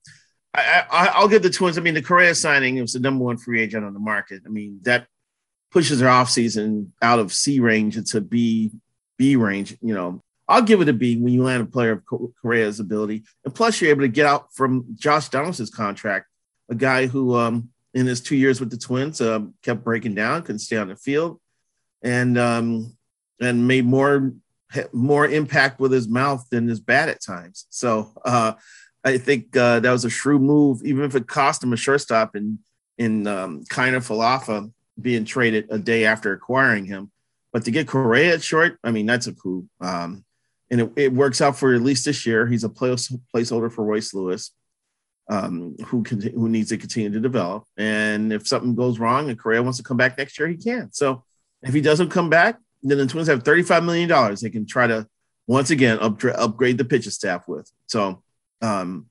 I, 0.53 1.19
will 1.19 1.27
give 1.27 1.43
the 1.43 1.49
Twins. 1.49 1.77
I 1.77 1.81
mean, 1.81 1.93
the 1.93 2.01
Correa 2.01 2.33
signing 2.33 2.79
was 2.79 2.93
the 2.93 2.99
number 2.99 3.23
one 3.23 3.37
free 3.37 3.61
agent 3.61 3.85
on 3.85 3.93
the 3.93 3.99
market. 3.99 4.43
I 4.45 4.49
mean, 4.49 4.79
that 4.83 5.07
pushes 5.71 5.99
their 5.99 6.09
offseason 6.09 6.87
out 7.01 7.19
of 7.19 7.33
C 7.33 7.59
range 7.59 7.97
into 7.97 8.21
B 8.21 8.71
B 9.17 9.35
range, 9.35 9.77
you 9.81 9.93
know, 9.93 10.21
I'll 10.47 10.61
give 10.61 10.81
it 10.81 10.89
a 10.89 10.93
B 10.93 11.17
when 11.17 11.33
you 11.33 11.43
land 11.43 11.63
a 11.63 11.65
player 11.65 11.91
of 11.93 12.33
Correa's 12.41 12.79
ability. 12.79 13.23
And 13.43 13.53
plus, 13.53 13.81
you're 13.81 13.91
able 13.91 14.01
to 14.01 14.07
get 14.07 14.25
out 14.25 14.53
from 14.53 14.85
Josh 14.95 15.29
Donaldson's 15.29 15.69
contract, 15.69 16.27
a 16.69 16.75
guy 16.75 17.07
who, 17.07 17.35
um, 17.35 17.69
in 17.93 18.05
his 18.05 18.21
two 18.21 18.35
years 18.35 18.59
with 18.59 18.69
the 18.69 18.77
Twins, 18.77 19.21
uh, 19.21 19.39
kept 19.63 19.83
breaking 19.83 20.15
down, 20.15 20.41
couldn't 20.43 20.59
stay 20.59 20.77
on 20.77 20.89
the 20.89 20.95
field, 20.95 21.39
and 22.05 22.37
um, 22.37 22.95
and 23.41 23.67
made 23.67 23.85
more 23.85 24.31
more 24.93 25.27
impact 25.27 25.79
with 25.79 25.91
his 25.91 26.07
mouth 26.07 26.47
than 26.49 26.67
his 26.67 26.79
bat 26.79 27.09
at 27.09 27.21
times. 27.21 27.65
So 27.69 28.13
uh, 28.23 28.53
I 29.03 29.17
think 29.17 29.57
uh, 29.57 29.81
that 29.81 29.91
was 29.91 30.05
a 30.05 30.09
shrewd 30.09 30.41
move, 30.41 30.81
even 30.85 31.03
if 31.03 31.15
it 31.15 31.27
cost 31.27 31.63
him 31.63 31.73
a 31.73 31.77
shortstop 31.77 32.35
in 32.35 32.59
in 32.97 33.27
um, 33.27 33.63
Kiner 33.65 33.97
Falefa 33.97 34.71
being 35.01 35.25
traded 35.25 35.67
a 35.69 35.77
day 35.77 36.05
after 36.05 36.31
acquiring 36.31 36.85
him. 36.85 37.11
But 37.51 37.65
to 37.65 37.71
get 37.71 37.87
Correa 37.87 38.33
at 38.33 38.43
short, 38.43 38.77
I 38.83 38.91
mean, 38.91 39.05
that's 39.05 39.27
a 39.27 39.33
coup. 39.33 39.67
Um, 39.81 40.23
and 40.71 40.81
it, 40.81 40.91
it, 40.95 41.13
works 41.13 41.41
out 41.41 41.57
for 41.57 41.73
at 41.73 41.81
least 41.81 42.05
this 42.05 42.25
year. 42.25 42.47
He's 42.47 42.63
a 42.63 42.69
place, 42.69 43.13
placeholder 43.33 43.71
for 43.71 43.83
Royce 43.83 44.13
Lewis, 44.13 44.51
um, 45.29 45.75
who 45.85 46.03
can, 46.03 46.21
who 46.21 46.49
needs 46.49 46.69
to 46.69 46.77
continue 46.77 47.11
to 47.11 47.19
develop. 47.19 47.65
And 47.77 48.33
if 48.33 48.47
something 48.47 48.75
goes 48.75 48.99
wrong 48.99 49.29
and 49.29 49.39
Correa 49.39 49.63
wants 49.63 49.77
to 49.77 49.83
come 49.83 49.97
back 49.97 50.17
next 50.17 50.39
year, 50.39 50.47
he 50.47 50.57
can. 50.57 50.91
So 50.91 51.23
if 51.65 51.73
he 51.73 51.81
doesn't 51.81 52.09
come 52.09 52.29
back, 52.29 52.59
then 52.83 52.97
the 52.97 53.07
Twins 53.07 53.27
have 53.27 53.43
$35 53.43 53.83
million 53.83 54.35
they 54.41 54.49
can 54.49 54.65
try 54.65 54.87
to 54.87 55.07
once 55.47 55.69
again 55.69 55.99
up, 55.99 56.23
upgrade 56.23 56.77
the 56.77 56.85
pitching 56.85 57.11
staff 57.11 57.47
with. 57.47 57.69
So 57.87 58.23
um, 58.61 59.07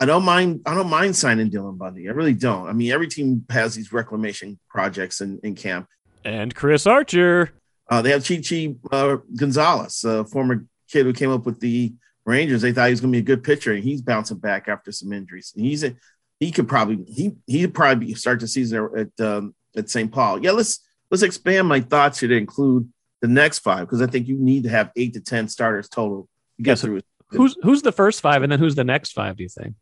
I 0.00 0.06
don't 0.06 0.24
mind. 0.24 0.62
I 0.66 0.74
don't 0.74 0.88
mind 0.88 1.16
signing 1.16 1.50
Dylan 1.50 1.78
Bundy. 1.78 2.08
I 2.08 2.12
really 2.12 2.34
don't. 2.34 2.68
I 2.68 2.72
mean, 2.72 2.90
every 2.90 3.08
team 3.08 3.44
has 3.50 3.74
these 3.74 3.92
reclamation 3.92 4.58
projects 4.68 5.20
in, 5.20 5.40
in 5.42 5.54
camp. 5.54 5.88
And 6.24 6.54
Chris 6.54 6.86
Archer. 6.86 7.52
Uh, 7.88 8.00
they 8.00 8.10
have 8.10 8.24
Chichi 8.24 8.76
uh, 8.90 9.18
Gonzalez, 9.36 10.04
a 10.04 10.24
former 10.24 10.64
kid 10.90 11.04
who 11.04 11.12
came 11.12 11.30
up 11.30 11.44
with 11.44 11.60
the 11.60 11.92
Rangers. 12.24 12.62
They 12.62 12.72
thought 12.72 12.86
he 12.86 12.92
was 12.92 13.02
going 13.02 13.12
to 13.12 13.16
be 13.16 13.22
a 13.22 13.36
good 13.36 13.44
pitcher, 13.44 13.72
and 13.72 13.84
he's 13.84 14.00
bouncing 14.00 14.38
back 14.38 14.68
after 14.68 14.90
some 14.90 15.12
injuries. 15.12 15.52
And 15.54 15.66
he's 15.66 15.84
a, 15.84 15.94
he 16.40 16.50
could 16.50 16.66
probably 16.66 17.04
he 17.06 17.32
he'd 17.46 17.74
probably 17.74 18.14
start 18.14 18.40
the 18.40 18.48
season 18.48 18.88
at 18.96 19.24
um, 19.24 19.54
at 19.76 19.90
St. 19.90 20.10
Paul. 20.10 20.42
Yeah, 20.42 20.52
let's 20.52 20.80
let's 21.10 21.22
expand 21.22 21.68
my 21.68 21.80
thoughts 21.80 22.20
here 22.20 22.28
to 22.28 22.36
include 22.36 22.88
the 23.20 23.28
next 23.28 23.60
five 23.60 23.80
because 23.80 24.02
I 24.02 24.06
think 24.06 24.28
you 24.28 24.36
need 24.36 24.64
to 24.64 24.70
have 24.70 24.90
eight 24.96 25.14
to 25.14 25.20
ten 25.20 25.48
starters 25.48 25.88
total 25.88 26.28
to 26.56 26.62
get 26.62 26.70
yeah, 26.70 26.74
so 26.74 26.86
through. 26.86 27.00
Who's 27.30 27.56
who's 27.62 27.82
the 27.82 27.92
first 27.92 28.20
five, 28.20 28.42
and 28.42 28.52
then 28.52 28.58
who's 28.58 28.74
the 28.74 28.84
next 28.84 29.12
five? 29.12 29.36
Do 29.36 29.42
you 29.42 29.48
think? 29.48 29.74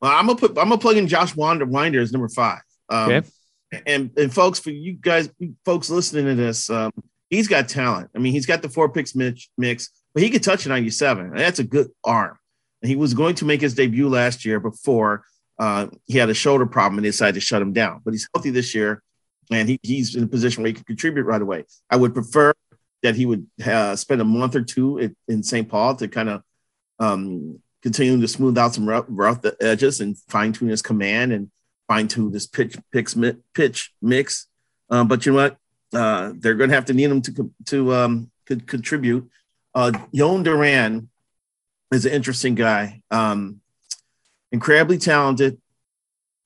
Well, 0.00 0.12
I'm 0.12 0.26
gonna 0.26 0.38
put 0.38 0.50
I'm 0.58 0.68
gonna 0.68 0.78
plug 0.78 0.96
in 0.96 1.08
Josh 1.08 1.34
Wander 1.34 1.64
Winder 1.64 2.00
as 2.00 2.12
number 2.12 2.28
five. 2.28 2.60
Um, 2.88 3.10
okay. 3.10 3.28
And 3.86 4.10
and 4.16 4.32
folks, 4.32 4.58
for 4.58 4.70
you 4.70 4.92
guys, 4.92 5.28
folks 5.64 5.90
listening 5.90 6.26
to 6.26 6.34
this, 6.34 6.70
um, 6.70 6.92
he's 7.30 7.48
got 7.48 7.68
talent. 7.68 8.10
I 8.14 8.18
mean, 8.18 8.32
he's 8.32 8.46
got 8.46 8.62
the 8.62 8.68
four 8.68 8.88
picks 8.88 9.14
mix, 9.14 9.48
mix 9.58 9.90
but 10.16 10.22
he 10.22 10.30
could 10.30 10.42
touch 10.42 10.64
a 10.64 10.70
97. 10.70 11.34
That's 11.34 11.58
a 11.58 11.64
good 11.64 11.90
arm. 12.02 12.38
And 12.80 12.88
he 12.88 12.96
was 12.96 13.12
going 13.12 13.34
to 13.34 13.44
make 13.44 13.60
his 13.60 13.74
debut 13.74 14.08
last 14.08 14.46
year 14.46 14.58
before 14.58 15.24
uh, 15.58 15.88
he 16.06 16.16
had 16.16 16.30
a 16.30 16.34
shoulder 16.34 16.64
problem 16.64 16.96
and 16.96 17.04
they 17.04 17.10
decided 17.10 17.34
to 17.34 17.40
shut 17.40 17.60
him 17.60 17.74
down. 17.74 18.00
But 18.02 18.14
he's 18.14 18.26
healthy 18.34 18.48
this 18.48 18.74
year, 18.74 19.02
and 19.50 19.68
he, 19.68 19.80
he's 19.82 20.14
in 20.14 20.24
a 20.24 20.28
position 20.28 20.62
where 20.62 20.68
he 20.68 20.74
can 20.74 20.84
contribute 20.84 21.24
right 21.24 21.42
away. 21.42 21.64
I 21.90 21.96
would 21.96 22.14
prefer 22.14 22.52
that 23.02 23.14
he 23.14 23.26
would 23.26 23.46
uh, 23.64 23.96
spend 23.96 24.20
a 24.20 24.24
month 24.24 24.56
or 24.56 24.62
two 24.62 24.98
in, 24.98 25.16
in 25.28 25.42
St. 25.42 25.68
Paul 25.68 25.96
to 25.96 26.08
kind 26.08 26.28
of 26.28 26.42
um, 26.98 27.60
continuing 27.82 28.20
to 28.20 28.28
smooth 28.28 28.58
out 28.58 28.74
some 28.74 28.88
rough, 28.88 29.04
rough 29.08 29.40
edges 29.60 30.00
and 30.00 30.18
fine 30.28 30.52
tune 30.52 30.68
his 30.68 30.82
command 30.82 31.32
and 31.32 31.50
fine 31.86 32.08
tune 32.08 32.32
this 32.32 32.46
pitch 32.46 32.76
picks 32.92 33.16
pitch 33.54 33.92
mix. 34.02 34.46
Um, 34.90 35.08
but 35.08 35.24
you 35.24 35.32
know 35.32 35.36
what? 35.36 35.56
Uh, 35.92 36.32
they're 36.36 36.54
going 36.54 36.70
to 36.70 36.74
have 36.74 36.86
to 36.86 36.94
need 36.94 37.10
him 37.10 37.22
to 37.22 37.52
to 37.66 37.94
um, 37.94 38.30
contribute. 38.44 39.30
Uh, 39.74 39.92
Jhoan 40.14 40.42
Duran 40.42 41.08
is 41.92 42.06
an 42.06 42.12
interesting 42.12 42.54
guy, 42.54 43.02
um, 43.10 43.60
incredibly 44.50 44.98
talented. 44.98 45.60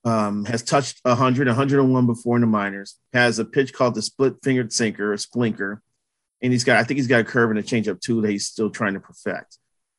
Um, 0.02 0.46
has 0.46 0.62
touched 0.62 1.00
100, 1.02 1.46
101 1.46 2.06
before 2.06 2.36
in 2.36 2.40
the 2.40 2.46
minors. 2.46 2.96
Has 3.12 3.38
a 3.38 3.44
pitch 3.44 3.74
called 3.74 3.94
the 3.94 4.02
split 4.02 4.36
fingered 4.42 4.72
sinker, 4.72 5.12
or 5.12 5.16
splinker, 5.16 5.80
and 6.40 6.52
he's 6.52 6.64
got 6.64 6.78
I 6.78 6.84
think 6.84 6.96
he's 6.96 7.06
got 7.06 7.20
a 7.20 7.24
curve 7.24 7.50
and 7.50 7.58
a 7.58 7.62
changeup 7.62 8.00
too 8.00 8.22
that 8.22 8.30
he's 8.30 8.46
still 8.46 8.70
trying 8.70 8.94
to 8.94 9.00
perfect. 9.00 9.58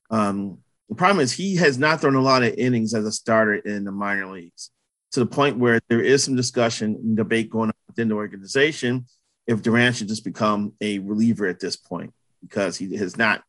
Um, 0.09 0.59
the 0.89 0.95
problem 0.95 1.21
is 1.21 1.31
he 1.31 1.55
has 1.55 1.77
not 1.77 2.01
thrown 2.01 2.15
a 2.15 2.21
lot 2.21 2.43
of 2.43 2.55
innings 2.55 2.93
as 2.93 3.05
a 3.05 3.11
starter 3.11 3.55
in 3.55 3.83
the 3.83 3.91
minor 3.91 4.25
leagues 4.25 4.71
to 5.11 5.19
the 5.19 5.25
point 5.25 5.57
where 5.57 5.79
there 5.87 6.01
is 6.01 6.23
some 6.23 6.35
discussion 6.35 6.95
and 6.95 7.15
debate 7.15 7.49
going 7.49 7.69
on 7.69 7.75
within 7.87 8.09
the 8.09 8.15
organization 8.15 9.05
if 9.47 9.61
Duran 9.61 9.93
should 9.93 10.07
just 10.07 10.23
become 10.23 10.73
a 10.81 10.99
reliever 10.99 11.47
at 11.47 11.59
this 11.59 11.75
point 11.75 12.13
because 12.41 12.77
he 12.77 12.95
has 12.97 13.17
not 13.17 13.43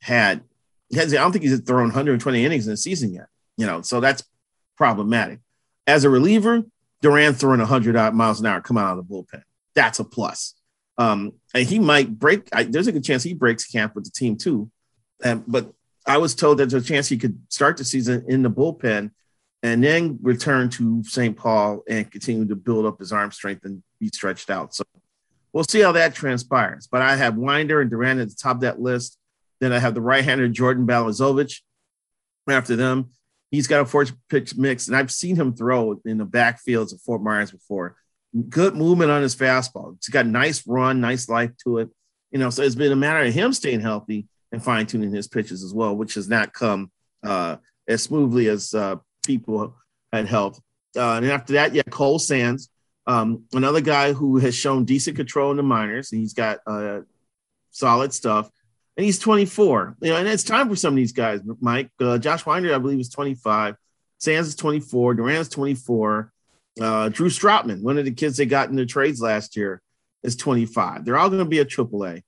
had, 0.00 0.42
has, 0.94 1.12
I 1.12 1.18
don't 1.18 1.32
think 1.32 1.44
he's 1.44 1.60
thrown 1.60 1.84
120 1.84 2.44
innings 2.44 2.66
in 2.66 2.72
a 2.72 2.76
season 2.76 3.12
yet, 3.12 3.26
you 3.56 3.66
know, 3.66 3.82
so 3.82 4.00
that's 4.00 4.22
problematic. 4.76 5.40
As 5.90 6.04
a 6.04 6.08
reliever, 6.08 6.62
Duran 7.02 7.34
throwing 7.34 7.58
100 7.58 8.14
miles 8.14 8.38
an 8.38 8.46
hour 8.46 8.60
coming 8.60 8.84
out 8.84 8.96
of 8.96 9.08
the 9.08 9.12
bullpen. 9.12 9.42
That's 9.74 9.98
a 9.98 10.04
plus. 10.04 10.54
Um, 10.96 11.32
and 11.52 11.66
he 11.66 11.80
might 11.80 12.16
break. 12.16 12.48
I, 12.52 12.62
there's 12.62 12.86
a 12.86 12.92
good 12.92 13.02
chance 13.02 13.24
he 13.24 13.34
breaks 13.34 13.66
camp 13.66 13.96
with 13.96 14.04
the 14.04 14.12
team 14.12 14.36
too. 14.36 14.70
And, 15.24 15.42
but 15.48 15.72
I 16.06 16.18
was 16.18 16.36
told 16.36 16.58
that 16.58 16.70
there's 16.70 16.84
a 16.84 16.88
chance 16.88 17.08
he 17.08 17.18
could 17.18 17.40
start 17.48 17.76
the 17.76 17.84
season 17.84 18.24
in 18.28 18.42
the 18.42 18.50
bullpen 18.50 19.10
and 19.64 19.82
then 19.82 20.20
return 20.22 20.68
to 20.70 21.02
St. 21.02 21.36
Paul 21.36 21.82
and 21.88 22.08
continue 22.08 22.46
to 22.46 22.54
build 22.54 22.86
up 22.86 23.00
his 23.00 23.12
arm 23.12 23.32
strength 23.32 23.64
and 23.64 23.82
be 23.98 24.10
stretched 24.14 24.48
out. 24.48 24.72
So 24.76 24.84
we'll 25.52 25.64
see 25.64 25.80
how 25.80 25.90
that 25.90 26.14
transpires. 26.14 26.86
But 26.86 27.02
I 27.02 27.16
have 27.16 27.36
Winder 27.36 27.80
and 27.80 27.90
Duran 27.90 28.20
at 28.20 28.28
the 28.28 28.36
top 28.36 28.58
of 28.58 28.60
that 28.60 28.80
list. 28.80 29.18
Then 29.58 29.72
I 29.72 29.80
have 29.80 29.94
the 29.94 30.00
right-hander 30.00 30.46
Jordan 30.50 30.86
Balazovic. 30.86 31.62
After 32.48 32.76
them, 32.76 33.10
he's 33.50 33.66
got 33.66 33.80
a 33.80 33.86
four 33.86 34.06
pitch 34.28 34.56
mix, 34.56 34.86
and 34.86 34.96
I've 34.96 35.10
seen 35.10 35.36
him 35.36 35.54
throw 35.54 36.00
in 36.04 36.18
the 36.18 36.26
backfields 36.26 36.92
of 36.92 37.00
Fort 37.02 37.22
Myers 37.22 37.50
before. 37.50 37.96
Good 38.48 38.76
movement 38.76 39.10
on 39.10 39.22
his 39.22 39.34
fastball. 39.34 39.96
It's 39.96 40.08
got 40.08 40.26
nice 40.26 40.66
run, 40.66 41.00
nice 41.00 41.28
life 41.28 41.50
to 41.64 41.78
it. 41.78 41.90
You 42.30 42.38
know, 42.38 42.50
so 42.50 42.62
it's 42.62 42.76
been 42.76 42.92
a 42.92 42.96
matter 42.96 43.24
of 43.24 43.34
him 43.34 43.52
staying 43.52 43.80
healthy 43.80 44.28
and 44.52 44.62
fine 44.62 44.86
tuning 44.86 45.12
his 45.12 45.26
pitches 45.26 45.64
as 45.64 45.74
well, 45.74 45.96
which 45.96 46.14
has 46.14 46.28
not 46.28 46.52
come 46.52 46.92
uh, 47.24 47.56
as 47.88 48.02
smoothly 48.04 48.48
as 48.48 48.72
uh, 48.72 48.96
people 49.26 49.76
had 50.12 50.26
helped. 50.26 50.60
Uh, 50.96 51.14
and 51.14 51.26
after 51.26 51.54
that, 51.54 51.74
yeah, 51.74 51.82
Cole 51.90 52.18
Sands, 52.18 52.68
um, 53.06 53.44
another 53.52 53.80
guy 53.80 54.12
who 54.12 54.38
has 54.38 54.54
shown 54.54 54.84
decent 54.84 55.16
control 55.16 55.50
in 55.50 55.56
the 55.56 55.62
minors. 55.62 56.10
He's 56.10 56.34
got 56.34 56.58
uh, 56.66 57.00
solid 57.70 58.12
stuff, 58.12 58.48
and 59.00 59.06
he's 59.06 59.18
24. 59.18 59.96
You 60.02 60.10
know, 60.10 60.16
and 60.18 60.28
it's 60.28 60.42
time 60.42 60.68
for 60.68 60.76
some 60.76 60.92
of 60.92 60.96
these 60.96 61.12
guys. 61.12 61.40
Mike, 61.62 61.88
uh, 62.00 62.18
Josh 62.18 62.44
Winder, 62.44 62.74
I 62.74 62.76
believe, 62.76 63.00
is 63.00 63.08
25. 63.08 63.74
Sands 64.18 64.48
is 64.48 64.54
24. 64.56 65.14
Duran 65.14 65.36
is 65.36 65.48
24. 65.48 66.30
Uh, 66.78 67.08
Drew 67.08 67.30
Strotman, 67.30 67.80
one 67.80 67.96
of 67.96 68.04
the 68.04 68.10
kids 68.10 68.36
they 68.36 68.44
got 68.44 68.68
in 68.68 68.76
the 68.76 68.84
trades 68.84 69.22
last 69.22 69.56
year, 69.56 69.80
is 70.22 70.36
25. 70.36 71.06
They're 71.06 71.16
all 71.16 71.30
going 71.30 71.42
to 71.42 71.48
be 71.48 71.60
at 71.60 71.70
AAA, 71.70 72.20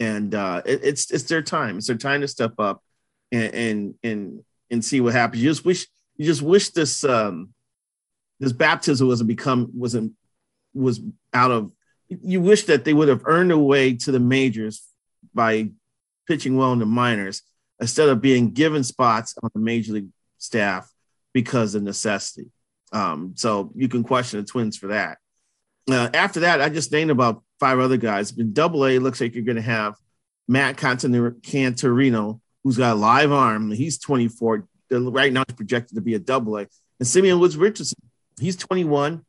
and 0.00 0.34
uh, 0.34 0.62
it, 0.66 0.80
it's 0.82 1.12
it's 1.12 1.22
their 1.22 1.40
time. 1.40 1.78
It's 1.78 1.86
their 1.86 1.96
time 1.96 2.22
to 2.22 2.28
step 2.28 2.54
up 2.58 2.82
and 3.30 3.54
and 3.54 3.94
and, 4.02 4.44
and 4.72 4.84
see 4.84 5.00
what 5.00 5.12
happens. 5.12 5.40
You 5.40 5.50
just 5.50 5.64
wish 5.64 5.86
you 6.16 6.26
just 6.26 6.42
wish 6.42 6.70
this 6.70 7.04
um, 7.04 7.50
this 8.40 8.52
baptism 8.52 9.06
wasn't 9.06 9.28
become 9.28 9.70
wasn't 9.72 10.14
was 10.74 11.00
out 11.32 11.52
of. 11.52 11.70
You 12.08 12.40
wish 12.40 12.64
that 12.64 12.84
they 12.84 12.92
would 12.92 13.06
have 13.06 13.22
earned 13.24 13.52
a 13.52 13.58
way 13.58 13.94
to 13.94 14.10
the 14.10 14.18
majors 14.18 14.82
by 15.32 15.70
pitching 16.28 16.56
well 16.56 16.72
in 16.72 16.78
the 16.78 16.86
minors 16.86 17.42
instead 17.80 18.08
of 18.08 18.20
being 18.20 18.50
given 18.50 18.84
spots 18.84 19.34
on 19.42 19.50
the 19.54 19.60
major 19.60 19.94
league 19.94 20.10
staff 20.38 20.90
because 21.32 21.74
of 21.74 21.82
necessity. 21.82 22.50
Um, 22.92 23.34
so 23.36 23.72
you 23.74 23.88
can 23.88 24.02
question 24.02 24.40
the 24.40 24.46
Twins 24.46 24.76
for 24.76 24.88
that. 24.88 25.18
Uh, 25.90 26.08
after 26.12 26.40
that, 26.40 26.60
I 26.60 26.68
just 26.68 26.92
named 26.92 27.10
about 27.10 27.42
five 27.58 27.78
other 27.78 27.96
guys. 27.96 28.36
In 28.36 28.52
Double 28.52 28.84
A, 28.84 28.96
it 28.96 29.00
looks 29.00 29.20
like 29.20 29.34
you're 29.34 29.44
going 29.44 29.56
to 29.56 29.62
have 29.62 29.94
Matt 30.46 30.76
Canterino, 30.76 32.40
who's 32.62 32.76
got 32.76 32.92
a 32.92 32.98
live 32.98 33.32
arm. 33.32 33.70
He's 33.70 33.98
24. 33.98 34.66
Right 34.90 35.32
now, 35.32 35.44
he's 35.46 35.56
projected 35.56 35.96
to 35.96 36.00
be 36.00 36.14
a 36.14 36.18
Double 36.18 36.58
A. 36.58 36.66
And 36.98 37.06
Simeon 37.06 37.38
Woods 37.38 37.56
Richardson, 37.56 37.98
he's 38.40 38.56
21. 38.56 39.24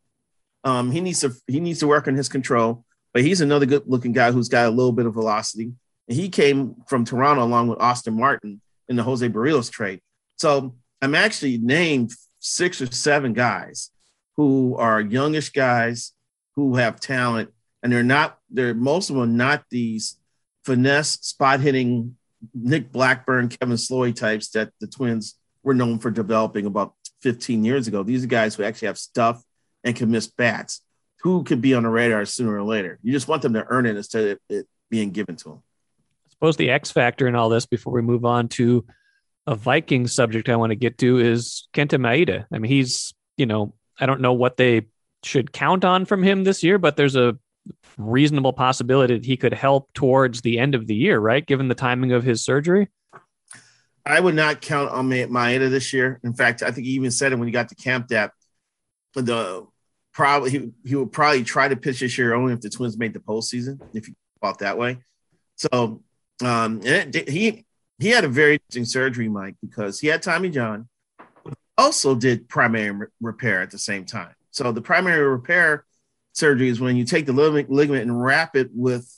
Um, 0.64 0.92
he 0.92 1.00
needs 1.00 1.22
to 1.22 1.34
he 1.48 1.62
needs 1.62 1.80
to 1.80 1.88
work 1.88 2.08
on 2.08 2.16
his 2.16 2.28
control, 2.28 2.84
but 3.14 3.24
he's 3.24 3.40
another 3.40 3.66
good 3.66 3.84
looking 3.86 4.12
guy 4.12 4.32
who's 4.32 4.50
got 4.50 4.68
a 4.68 4.70
little 4.70 4.92
bit 4.92 5.06
of 5.06 5.14
velocity. 5.14 5.72
He 6.10 6.30
came 6.30 6.76
from 6.88 7.06
Toronto 7.06 7.44
along 7.44 7.68
with 7.68 7.80
Austin 7.80 8.18
Martin 8.18 8.62
in 8.88 8.96
the 8.96 9.04
Jose 9.04 9.28
Berrios 9.30 9.72
trade. 9.72 10.02
So 10.38 10.76
I'm 11.02 11.16
actually 11.16 11.60
named 11.60 12.12
six 12.40 12.82
or 12.82 12.88
seven 12.88 13.34
guys 13.34 13.92
who 14.36 14.76
are 14.78 15.00
youngish 15.00 15.50
guys 15.50 16.14
who 16.56 16.76
have 16.76 17.00
talent, 17.00 17.52
and 17.84 17.94
they're 17.94 18.04
not, 18.04 18.40
they're 18.50 18.74
most 18.74 19.10
of 19.10 19.16
them 19.16 19.38
not 19.38 19.64
these 19.70 20.18
finesse 20.66 21.12
spot 21.12 21.60
hitting 21.60 22.16
Nick 22.54 22.92
Blackburn, 22.92 23.50
Kevin 23.50 23.78
Slowey 23.78 24.16
types 24.16 24.50
that 24.52 24.72
the 24.80 24.88
Twins 24.88 25.36
were 25.64 25.74
known 25.74 26.00
for 26.00 26.10
developing 26.10 26.66
about 26.66 26.94
15 27.22 27.64
years 27.64 27.88
ago. 27.88 28.02
These 28.02 28.24
are 28.24 28.28
guys 28.28 28.56
who 28.56 28.64
actually 28.64 28.88
have 28.88 28.98
stuff 28.98 29.44
and 29.84 29.96
can 29.96 30.10
miss 30.10 30.28
bats, 30.28 30.82
who 31.22 31.44
could 31.44 31.62
be 31.62 31.74
on 31.74 31.84
the 31.84 31.90
radar 31.90 32.26
sooner 32.26 32.56
or 32.56 32.64
later. 32.64 32.98
You 33.04 33.12
just 33.12 33.28
want 33.28 33.42
them 33.42 33.54
to 33.54 33.66
earn 33.68 33.86
it 33.86 33.98
instead 33.98 34.28
of 34.28 34.40
it 34.50 34.68
being 34.90 35.12
given 35.12 35.36
to 35.38 35.50
them. 35.50 35.64
Suppose 36.40 36.56
the 36.56 36.70
X 36.70 36.90
factor 36.90 37.28
in 37.28 37.36
all 37.36 37.50
this 37.50 37.66
before 37.66 37.92
we 37.92 38.02
move 38.02 38.24
on 38.24 38.48
to 38.50 38.86
a 39.46 39.56
Viking 39.56 40.08
subject 40.08 40.48
I 40.48 40.56
want 40.56 40.70
to 40.70 40.76
get 40.76 40.98
to 41.00 41.18
is 41.18 41.68
Kenta 41.74 42.00
Maeda. 42.00 42.46
I 42.50 42.60
mean, 42.60 42.72
he's, 42.72 43.14
you 43.36 43.46
know, 43.46 43.74
I 44.00 44.06
don't 44.06 44.22
know 44.22 44.32
what 44.32 44.56
they 44.56 44.88
should 45.24 45.52
count 45.52 45.84
on 45.84 46.06
from 46.06 46.24
him 46.24 46.46
this 46.46 46.64
year, 46.64 46.78
but 46.78 46.96
there's 46.96 47.18
a 47.18 47.38
reasonable 47.98 48.54
possibility 48.54 49.16
that 49.16 49.26
he 49.26 49.36
could 49.36 49.54
help 49.54 49.92
towards 49.94 50.40
the 50.40 50.60
end 50.60 50.76
of 50.76 50.88
the 50.88 50.96
year, 50.96 51.20
right? 51.20 51.46
Given 51.46 51.68
the 51.68 51.76
timing 51.76 52.14
of 52.14 52.24
his 52.24 52.42
surgery. 52.42 52.88
I 54.06 54.22
would 54.22 54.36
not 54.36 54.62
count 54.62 54.92
on 54.92 55.10
Maeda 55.10 55.70
this 55.70 55.92
year. 55.92 56.22
In 56.24 56.34
fact, 56.34 56.64
I 56.64 56.72
think 56.72 56.88
he 56.88 56.94
even 56.94 57.12
said 57.12 57.34
it 57.34 57.36
when 57.36 57.50
he 57.50 57.52
got 57.52 57.68
to 57.68 57.76
camp 57.76 58.08
that 58.08 58.32
the 59.14 59.68
probably 60.14 60.52
he, 60.52 60.72
he 60.86 60.96
would 60.96 61.12
probably 61.12 61.44
try 61.44 61.68
to 61.68 61.76
pitch 61.76 62.00
this 62.00 62.18
year 62.18 62.34
only 62.34 62.54
if 62.54 62.62
the 62.62 62.70
Twins 62.70 62.98
made 62.98 63.14
the 63.14 63.20
postseason, 63.20 63.82
if 63.94 64.08
you 64.08 64.16
thought 64.42 64.60
that 64.60 64.78
way. 64.78 65.00
So 65.58 66.02
um, 66.42 66.82
it, 66.84 67.30
he 67.30 67.66
he 68.00 68.10
had 68.10 68.24
a 68.24 68.30
very 68.30 68.54
interesting 68.54 68.86
surgery, 68.86 69.28
Mike, 69.28 69.56
because 69.62 70.00
he 70.00 70.08
had 70.08 70.22
Tommy 70.22 70.50
John, 70.50 70.88
also 71.78 72.16
did 72.16 72.48
primary 72.48 73.08
repair 73.22 73.62
at 73.62 73.72
the 73.72 73.78
same 73.78 74.06
time. 74.06 74.34
So 74.52 74.72
the 74.72 74.82
primary 74.82 75.28
repair 75.28 75.86
surgery 76.34 76.70
is 76.70 76.80
when 76.80 76.96
you 76.96 77.06
take 77.06 77.26
the 77.26 77.34
ligament 77.34 78.04
and 78.04 78.22
wrap 78.22 78.56
it 78.56 78.70
with, 78.74 79.14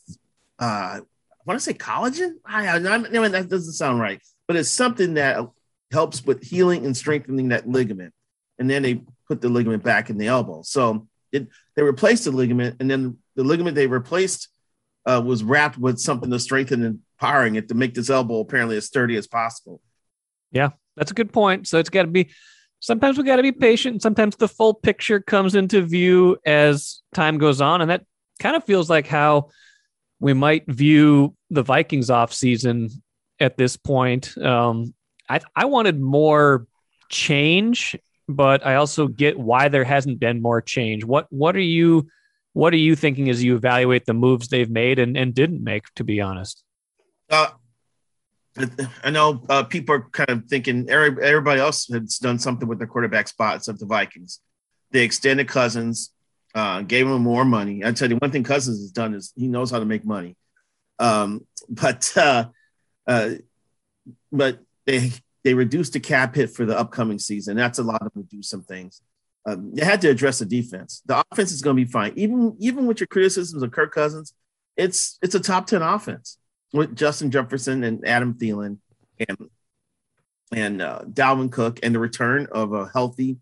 uh, 0.60 1.00
I 1.00 1.02
want 1.46 1.60
to 1.60 1.64
say 1.64 1.74
collagen. 1.74 2.34
I, 2.46 2.68
I, 2.68 2.76
I 2.76 2.98
mean, 2.98 3.32
that 3.32 3.50
doesn't 3.50 3.74
sound 3.74 4.00
right, 4.00 4.20
but 4.48 4.58
it's 4.58 4.70
something 4.70 5.16
that 5.16 5.48
helps 5.92 6.26
with 6.26 6.44
healing 6.44 6.86
and 6.86 6.96
strengthening 6.96 7.50
that 7.50 7.68
ligament. 7.68 8.14
And 8.58 8.70
then 8.70 8.82
they 8.82 9.02
put 9.28 9.42
the 9.42 9.50
ligament 9.50 9.84
back 9.84 10.10
in 10.10 10.18
the 10.18 10.28
elbow. 10.28 10.62
So 10.64 11.08
it, 11.32 11.48
they 11.76 11.84
replaced 11.84 12.26
the 12.26 12.32
ligament, 12.32 12.78
and 12.80 12.90
then 12.90 13.18
the 13.36 13.44
ligament 13.44 13.76
they 13.76 13.88
replaced 13.88 14.50
uh, 15.06 15.22
was 15.24 15.44
wrapped 15.44 15.78
with 15.78 16.00
something 16.00 16.30
to 16.30 16.40
strengthen 16.40 16.84
and 16.84 17.00
powering 17.20 17.56
it 17.56 17.68
to 17.70 17.76
make 17.76 17.94
this 17.94 18.10
elbow 18.10 18.40
apparently 18.40 18.78
as 18.78 18.86
sturdy 18.86 19.16
as 19.16 19.28
possible. 19.28 19.82
Yeah, 20.52 20.70
that's 20.96 21.12
a 21.12 21.16
good 21.16 21.32
point. 21.32 21.68
So 21.68 21.78
it's 21.78 21.90
got 21.90 22.04
to 22.04 22.08
be. 22.08 22.32
Sometimes 22.80 23.18
we 23.18 23.24
got 23.24 23.36
to 23.36 23.44
be 23.44 23.52
patient. 23.52 24.02
Sometimes 24.02 24.36
the 24.36 24.48
full 24.48 24.74
picture 24.74 25.20
comes 25.20 25.54
into 25.54 25.82
view 25.84 26.38
as 26.46 27.02
time 27.14 27.38
goes 27.38 27.62
on, 27.62 27.82
and 27.82 27.92
that 27.92 28.06
kind 28.40 28.56
of 28.56 28.64
feels 28.64 28.90
like 28.90 29.06
how 29.08 29.50
we 30.20 30.34
might 30.34 30.66
view 30.68 31.36
the 31.50 31.62
Vikings 31.62 32.10
off 32.10 32.34
season 32.34 32.90
at 33.40 33.58
this 33.58 33.78
point. 33.78 34.38
Um, 34.38 34.94
I 35.30 35.42
I 35.56 35.66
wanted 35.66 36.00
more 36.00 36.68
change, 37.10 37.96
but 38.28 38.66
I 38.66 38.76
also 38.76 39.08
get 39.08 39.38
why 39.38 39.68
there 39.68 39.84
hasn't 39.84 40.20
been 40.20 40.42
more 40.42 40.62
change. 40.62 41.04
What 41.04 41.28
what 41.30 41.56
are 41.56 41.60
you 41.60 42.08
what 42.54 42.74
are 42.74 42.78
you 42.78 42.96
thinking 42.96 43.30
as 43.30 43.44
you 43.44 43.56
evaluate 43.56 44.06
the 44.06 44.14
moves 44.14 44.48
they've 44.48 44.70
made 44.70 45.00
and, 45.00 45.18
and 45.18 45.34
didn't 45.34 45.64
make, 45.64 45.86
to 45.96 46.04
be 46.04 46.20
honest? 46.22 46.64
Uh, 47.30 47.50
I 49.04 49.10
know 49.10 49.42
uh, 49.48 49.64
people 49.64 49.96
are 49.96 50.10
kind 50.12 50.30
of 50.30 50.46
thinking 50.46 50.90
everybody 50.90 51.62
else 51.62 51.88
has 51.88 52.18
done 52.18 52.40
something 52.40 52.68
with 52.68 52.80
their 52.80 52.88
quarterback 52.88 53.28
spot 53.28 53.58
except 53.58 53.80
the 53.80 53.86
Vikings. 53.86 54.42
They 54.92 55.04
extended 55.04 55.48
Cousins, 55.48 56.12
uh, 56.54 56.82
gave 56.82 57.08
him 57.08 57.22
more 57.22 57.46
money. 57.46 57.86
I 57.86 57.94
tell 57.94 58.10
you, 58.10 58.18
one 58.18 58.32
thing 58.32 58.44
Cousins 58.44 58.82
has 58.82 58.92
done 58.92 59.14
is 59.14 59.32
he 59.36 59.48
knows 59.48 59.72
how 59.72 59.80
to 59.80 59.86
make 59.86 60.06
money. 60.06 60.36
Um, 61.00 61.48
but 61.70 62.12
uh, 62.18 62.46
uh, 63.08 63.32
but 64.32 64.60
they 64.86 65.12
they 65.44 65.54
reduced 65.54 65.94
the 65.94 66.00
cap 66.00 66.36
hit 66.36 66.50
for 66.50 66.66
the 66.66 66.78
upcoming 66.78 67.20
season. 67.20 67.56
That's 67.56 67.80
a 67.80 67.84
lot 67.84 68.02
of 68.02 68.14
them 68.14 68.28
do 68.30 68.44
some 68.44 68.64
things. 68.64 69.02
Um, 69.46 69.74
they 69.74 69.84
had 69.84 70.02
to 70.02 70.10
address 70.10 70.40
the 70.40 70.46
defense. 70.46 71.02
The 71.06 71.24
offense 71.32 71.52
is 71.52 71.62
going 71.62 71.76
to 71.76 71.84
be 71.84 71.92
fine, 71.92 72.14
even 72.16 72.56
even 72.60 72.86
with 72.86 73.00
your 73.00 73.08
criticisms 73.08 73.64
of 73.64 73.72
Kirk 73.72 73.94
Cousins. 73.94 74.34
It's 74.78 75.18
it's 75.22 75.36
a 75.36 75.40
top 75.40 75.68
ten 75.68 75.82
offense 75.82 76.38
with 76.74 76.96
Justin 76.96 77.32
Jefferson 77.32 77.84
and 77.84 78.06
Adam 78.08 78.36
Thielen 78.36 78.78
and 79.28 79.50
and 80.54 80.82
uh, 80.82 81.02
Dalvin 81.10 81.52
Cook 81.52 81.80
and 81.82 81.96
the 81.96 82.00
return 82.00 82.48
of 82.52 82.74
a 82.74 82.88
healthy 82.88 83.38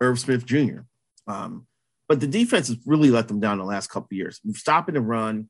Irv 0.00 0.18
Smith 0.18 0.44
Jr. 0.44 0.80
Um, 1.26 1.66
but 2.08 2.20
the 2.20 2.26
defense 2.26 2.68
has 2.68 2.78
really 2.86 3.10
let 3.10 3.28
them 3.28 3.40
down 3.40 3.58
the 3.58 3.64
last 3.64 3.88
couple 3.88 4.16
years. 4.16 4.40
Stopping 4.52 4.94
the 4.94 5.00
run, 5.00 5.48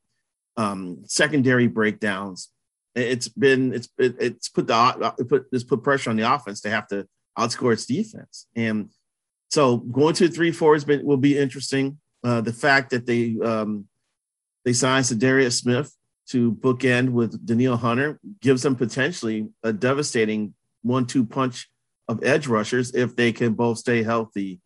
um, 0.57 1.03
secondary 1.07 1.67
breakdowns. 1.67 2.49
It's 2.95 3.29
been 3.29 3.75
it's 3.75 3.89
it, 3.99 4.17
it's 4.19 4.49
put 4.49 4.67
the 4.67 5.15
it 5.19 5.29
put 5.29 5.47
it's 5.53 5.65
put 5.65 5.83
pressure 5.83 6.11
on 6.11 6.17
the 6.17 6.33
offense 6.33 6.63
to 6.63 6.71
have 6.71 6.87
to 6.89 7.07
outscore 7.39 7.75
its 7.75 7.85
defense. 7.87 8.47
And 8.57 8.91
so 9.49 9.79
going 9.79 10.15
to 10.15 10.29
three 10.29 10.53
four 10.53 10.75
has 10.75 10.85
been 10.85 11.05
will 11.05 11.17
be 11.17 11.39
interesting. 11.39 11.99
Uh, 12.25 12.41
the 12.41 12.53
fact 12.53 12.91
that 12.91 13.07
they 13.07 13.37
um, 13.45 13.87
they 14.65 14.73
signed 14.73 15.19
Darius 15.19 15.59
Smith 15.59 15.95
to 16.29 16.53
bookend 16.53 17.11
with 17.11 17.47
Danielle 17.47 17.77
Hunter 17.77 18.19
gives 18.41 18.63
them 18.63 18.75
potentially 18.75 19.49
a 19.63 19.73
devastating 19.73 20.55
one-two 20.83 21.25
punch 21.25 21.71
of 22.09 22.23
edge 22.25 22.49
rushers 22.49 22.95
if 22.95 23.15
they 23.15 23.33
can 23.33 23.55
both 23.55 23.79
stay 23.79 24.03
healthy, 24.03 24.61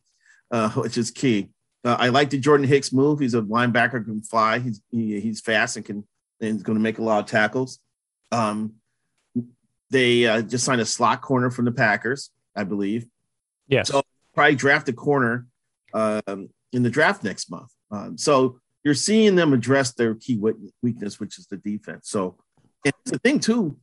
uh, 0.50 0.70
which 0.76 0.96
is 0.96 1.10
key. 1.10 1.50
Uh, 1.84 1.96
I 1.98 2.08
like 2.08 2.30
the 2.30 2.38
Jordan 2.38 2.66
Hicks 2.66 2.92
move. 2.92 3.20
He's 3.20 3.34
a 3.34 3.42
linebacker, 3.42 4.04
can 4.04 4.22
fly. 4.22 4.58
He's 4.58 4.82
he, 4.90 5.20
he's 5.20 5.40
fast 5.40 5.76
and 5.76 5.84
can 5.84 6.04
and 6.40 6.54
he's 6.54 6.62
going 6.62 6.78
to 6.78 6.82
make 6.82 6.98
a 6.98 7.02
lot 7.02 7.20
of 7.20 7.26
tackles. 7.26 7.78
Um, 8.32 8.74
they 9.90 10.26
uh, 10.26 10.42
just 10.42 10.64
signed 10.64 10.80
a 10.80 10.86
slot 10.86 11.20
corner 11.20 11.50
from 11.50 11.64
the 11.64 11.72
Packers, 11.72 12.30
I 12.54 12.64
believe. 12.64 13.06
Yes. 13.66 13.88
So 13.88 14.02
probably 14.40 14.57
draft 14.57 14.88
a 14.88 14.92
corner 14.94 15.46
um, 15.92 16.48
in 16.72 16.83
the 16.83 16.88
draft 16.88 17.22
next 17.22 17.50
month. 17.50 17.70
Um, 17.90 18.16
so 18.16 18.59
you're 18.83 18.94
seeing 18.94 19.35
them 19.35 19.53
address 19.53 19.92
their 19.92 20.14
key 20.14 20.40
weakness, 20.81 21.20
which 21.20 21.38
is 21.38 21.46
the 21.46 21.59
defense. 21.59 22.09
So 22.09 22.38
and 22.87 22.94
the 23.05 23.18
thing 23.18 23.38
too, 23.38 23.76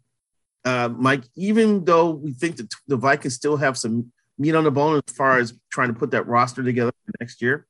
uh, 0.65 0.89
Mike. 0.89 1.25
Even 1.35 1.85
though 1.85 2.09
we 2.09 2.33
think 2.33 2.55
that 2.55 2.73
the 2.87 2.97
Vikings 2.97 3.35
still 3.35 3.57
have 3.57 3.77
some 3.77 4.11
meat 4.39 4.55
on 4.55 4.63
the 4.63 4.71
bone 4.71 4.95
as 5.07 5.13
far 5.13 5.37
as 5.37 5.53
trying 5.71 5.89
to 5.89 5.93
put 5.93 6.09
that 6.09 6.25
roster 6.25 6.63
together 6.63 6.91
for 7.05 7.11
next 7.19 7.39
year, 7.39 7.67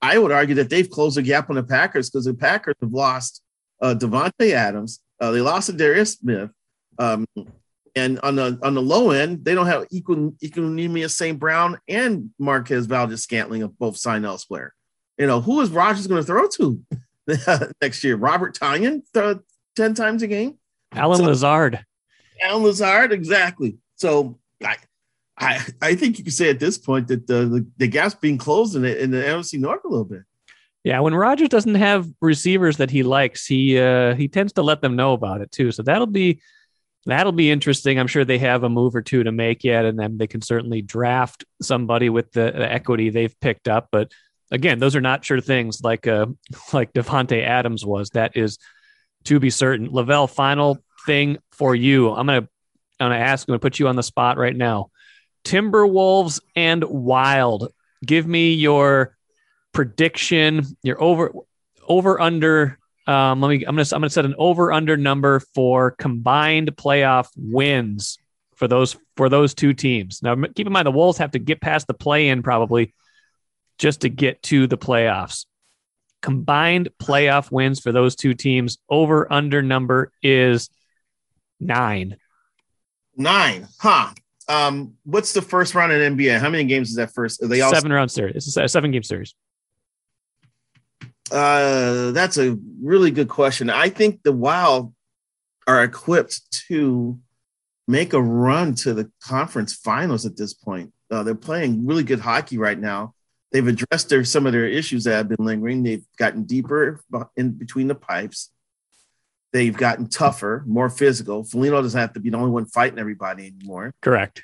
I 0.00 0.16
would 0.16 0.32
argue 0.32 0.54
that 0.54 0.70
they've 0.70 0.88
closed 0.88 1.18
the 1.18 1.22
gap 1.22 1.50
on 1.50 1.56
the 1.56 1.62
Packers 1.62 2.08
because 2.08 2.24
the 2.24 2.32
Packers 2.32 2.76
have 2.80 2.94
lost 2.94 3.42
uh, 3.82 3.94
Davante 3.94 4.52
Adams. 4.52 5.00
Uh, 5.20 5.32
they 5.32 5.42
lost 5.42 5.76
Darius 5.76 6.14
Smith. 6.14 6.48
Um, 6.98 7.26
and 7.94 8.18
on 8.20 8.36
the 8.36 8.58
on 8.62 8.74
the 8.74 8.82
low 8.82 9.10
end, 9.10 9.44
they 9.44 9.54
don't 9.54 9.66
have 9.66 9.86
equal 9.90 10.32
Equanimeous 10.42 11.10
St. 11.10 11.38
Brown 11.38 11.78
and 11.88 12.30
Marquez 12.38 12.86
Valdes 12.86 13.22
Scantling 13.22 13.62
of 13.62 13.78
both 13.78 13.96
signed 13.96 14.24
elsewhere. 14.24 14.74
You 15.18 15.26
know, 15.26 15.40
who 15.40 15.60
is 15.60 15.70
Rodgers 15.70 16.06
going 16.06 16.22
to 16.22 16.26
throw 16.26 16.48
to 16.48 16.82
next 17.82 18.02
year? 18.02 18.16
Robert 18.16 18.58
Tonyan 18.58 19.02
throw 19.12 19.40
10 19.76 19.94
times 19.94 20.22
a 20.22 20.26
game? 20.26 20.58
Allen 20.92 21.18
so, 21.18 21.24
Lazard. 21.24 21.84
Allen 22.42 22.62
Lazard, 22.62 23.12
exactly. 23.12 23.76
So 23.96 24.38
I 24.64 24.76
I 25.38 25.64
I 25.80 25.94
think 25.94 26.18
you 26.18 26.24
can 26.24 26.32
say 26.32 26.50
at 26.50 26.60
this 26.60 26.78
point 26.78 27.08
that 27.08 27.26
the 27.26 27.44
the, 27.44 27.66
the 27.76 27.88
gap's 27.88 28.14
being 28.14 28.38
closed 28.38 28.74
in 28.74 28.82
the 28.82 29.02
in 29.02 29.10
the 29.10 29.18
NFC 29.18 29.58
North 29.58 29.84
a 29.84 29.88
little 29.88 30.04
bit. 30.04 30.22
Yeah, 30.84 30.98
when 31.00 31.14
Rodgers 31.14 31.48
doesn't 31.48 31.76
have 31.76 32.08
receivers 32.20 32.78
that 32.78 32.90
he 32.90 33.02
likes, 33.02 33.46
he 33.46 33.78
uh, 33.78 34.14
he 34.14 34.28
tends 34.28 34.52
to 34.54 34.62
let 34.62 34.80
them 34.80 34.96
know 34.96 35.12
about 35.12 35.40
it 35.40 35.52
too. 35.52 35.70
So 35.70 35.82
that'll 35.82 36.06
be 36.06 36.40
that'll 37.06 37.32
be 37.32 37.50
interesting. 37.50 37.98
I'm 37.98 38.06
sure 38.06 38.24
they 38.24 38.38
have 38.38 38.62
a 38.62 38.68
move 38.68 38.94
or 38.94 39.02
two 39.02 39.24
to 39.24 39.32
make 39.32 39.64
yet, 39.64 39.84
and 39.84 39.98
then 39.98 40.18
they 40.18 40.26
can 40.26 40.42
certainly 40.42 40.82
draft 40.82 41.44
somebody 41.60 42.08
with 42.08 42.32
the, 42.32 42.52
the 42.54 42.70
equity 42.70 43.10
they've 43.10 43.38
picked 43.40 43.68
up. 43.68 43.88
But 43.90 44.12
again, 44.50 44.78
those 44.78 44.94
are 44.94 45.00
not 45.00 45.24
sure 45.24 45.40
things 45.40 45.82
like 45.82 46.06
uh, 46.06 46.26
like 46.72 46.92
Davante 46.92 47.44
Adams 47.44 47.84
was. 47.84 48.10
That 48.10 48.36
is 48.36 48.58
to 49.24 49.40
be 49.40 49.50
certain. 49.50 49.90
Lavelle, 49.90 50.26
final 50.26 50.78
thing 51.06 51.38
for 51.50 51.74
you. 51.74 52.10
I'm 52.10 52.26
gonna 52.26 52.48
I'm 53.00 53.10
gonna 53.10 53.16
ask. 53.16 53.48
I'm 53.48 53.52
gonna 53.52 53.58
put 53.58 53.78
you 53.78 53.88
on 53.88 53.96
the 53.96 54.02
spot 54.02 54.38
right 54.38 54.56
now. 54.56 54.90
Timberwolves 55.44 56.40
and 56.54 56.84
Wild. 56.84 57.72
Give 58.04 58.26
me 58.26 58.54
your 58.54 59.16
prediction. 59.72 60.64
Your 60.82 61.02
over 61.02 61.32
over 61.86 62.20
under. 62.20 62.78
Um, 63.06 63.40
let 63.40 63.48
me. 63.48 63.64
I'm 63.66 63.74
gonna. 63.74 63.88
I'm 63.92 64.00
gonna 64.00 64.10
set 64.10 64.24
an 64.24 64.34
over 64.38 64.72
under 64.72 64.96
number 64.96 65.40
for 65.54 65.90
combined 65.92 66.76
playoff 66.76 67.28
wins 67.36 68.18
for 68.54 68.68
those 68.68 68.96
for 69.16 69.28
those 69.28 69.54
two 69.54 69.74
teams. 69.74 70.22
Now, 70.22 70.36
keep 70.36 70.66
in 70.66 70.72
mind 70.72 70.86
the 70.86 70.92
Wolves 70.92 71.18
have 71.18 71.32
to 71.32 71.40
get 71.40 71.60
past 71.60 71.88
the 71.88 71.94
play 71.94 72.28
in 72.28 72.42
probably 72.42 72.94
just 73.78 74.02
to 74.02 74.08
get 74.08 74.42
to 74.44 74.68
the 74.68 74.78
playoffs. 74.78 75.46
Combined 76.20 76.90
playoff 77.02 77.50
wins 77.50 77.80
for 77.80 77.90
those 77.90 78.14
two 78.14 78.34
teams. 78.34 78.78
Over 78.88 79.32
under 79.32 79.62
number 79.62 80.12
is 80.22 80.70
nine. 81.58 82.16
Nine, 83.16 83.66
huh? 83.80 84.10
Um, 84.48 84.94
what's 85.04 85.32
the 85.32 85.42
first 85.42 85.74
round 85.74 85.92
in 85.92 86.16
NBA? 86.16 86.38
How 86.38 86.48
many 86.48 86.64
games 86.64 86.90
is 86.90 86.96
that 86.96 87.12
first? 87.12 87.42
Are 87.42 87.48
they 87.48 87.60
all 87.60 87.74
seven 87.74 87.92
round 87.92 88.12
series. 88.12 88.46
It's 88.46 88.56
a 88.56 88.68
seven 88.68 88.92
game 88.92 89.02
series. 89.02 89.34
Uh, 91.30 92.10
that's 92.10 92.38
a 92.38 92.58
really 92.82 93.10
good 93.10 93.28
question. 93.28 93.70
I 93.70 93.88
think 93.88 94.22
the 94.22 94.32
Wild 94.32 94.92
are 95.66 95.84
equipped 95.84 96.40
to 96.68 97.18
make 97.88 98.12
a 98.12 98.22
run 98.22 98.74
to 98.74 98.94
the 98.94 99.10
conference 99.22 99.74
finals 99.74 100.26
at 100.26 100.36
this 100.36 100.54
point. 100.54 100.92
Uh, 101.10 101.22
they're 101.22 101.34
playing 101.34 101.86
really 101.86 102.04
good 102.04 102.20
hockey 102.20 102.58
right 102.58 102.78
now. 102.78 103.14
They've 103.50 103.66
addressed 103.66 104.08
their 104.08 104.24
some 104.24 104.46
of 104.46 104.52
their 104.52 104.66
issues 104.66 105.04
that 105.04 105.12
have 105.12 105.28
been 105.28 105.44
lingering. 105.44 105.82
They've 105.82 106.04
gotten 106.18 106.44
deeper 106.44 107.00
in 107.36 107.52
between 107.52 107.86
the 107.86 107.94
pipes. 107.94 108.50
They've 109.52 109.76
gotten 109.76 110.08
tougher, 110.08 110.64
more 110.66 110.88
physical. 110.88 111.44
Foligno 111.44 111.82
doesn't 111.82 112.00
have 112.00 112.14
to 112.14 112.20
be 112.20 112.30
the 112.30 112.38
only 112.38 112.50
one 112.50 112.64
fighting 112.64 112.98
everybody 112.98 113.48
anymore. 113.54 113.94
Correct. 114.00 114.42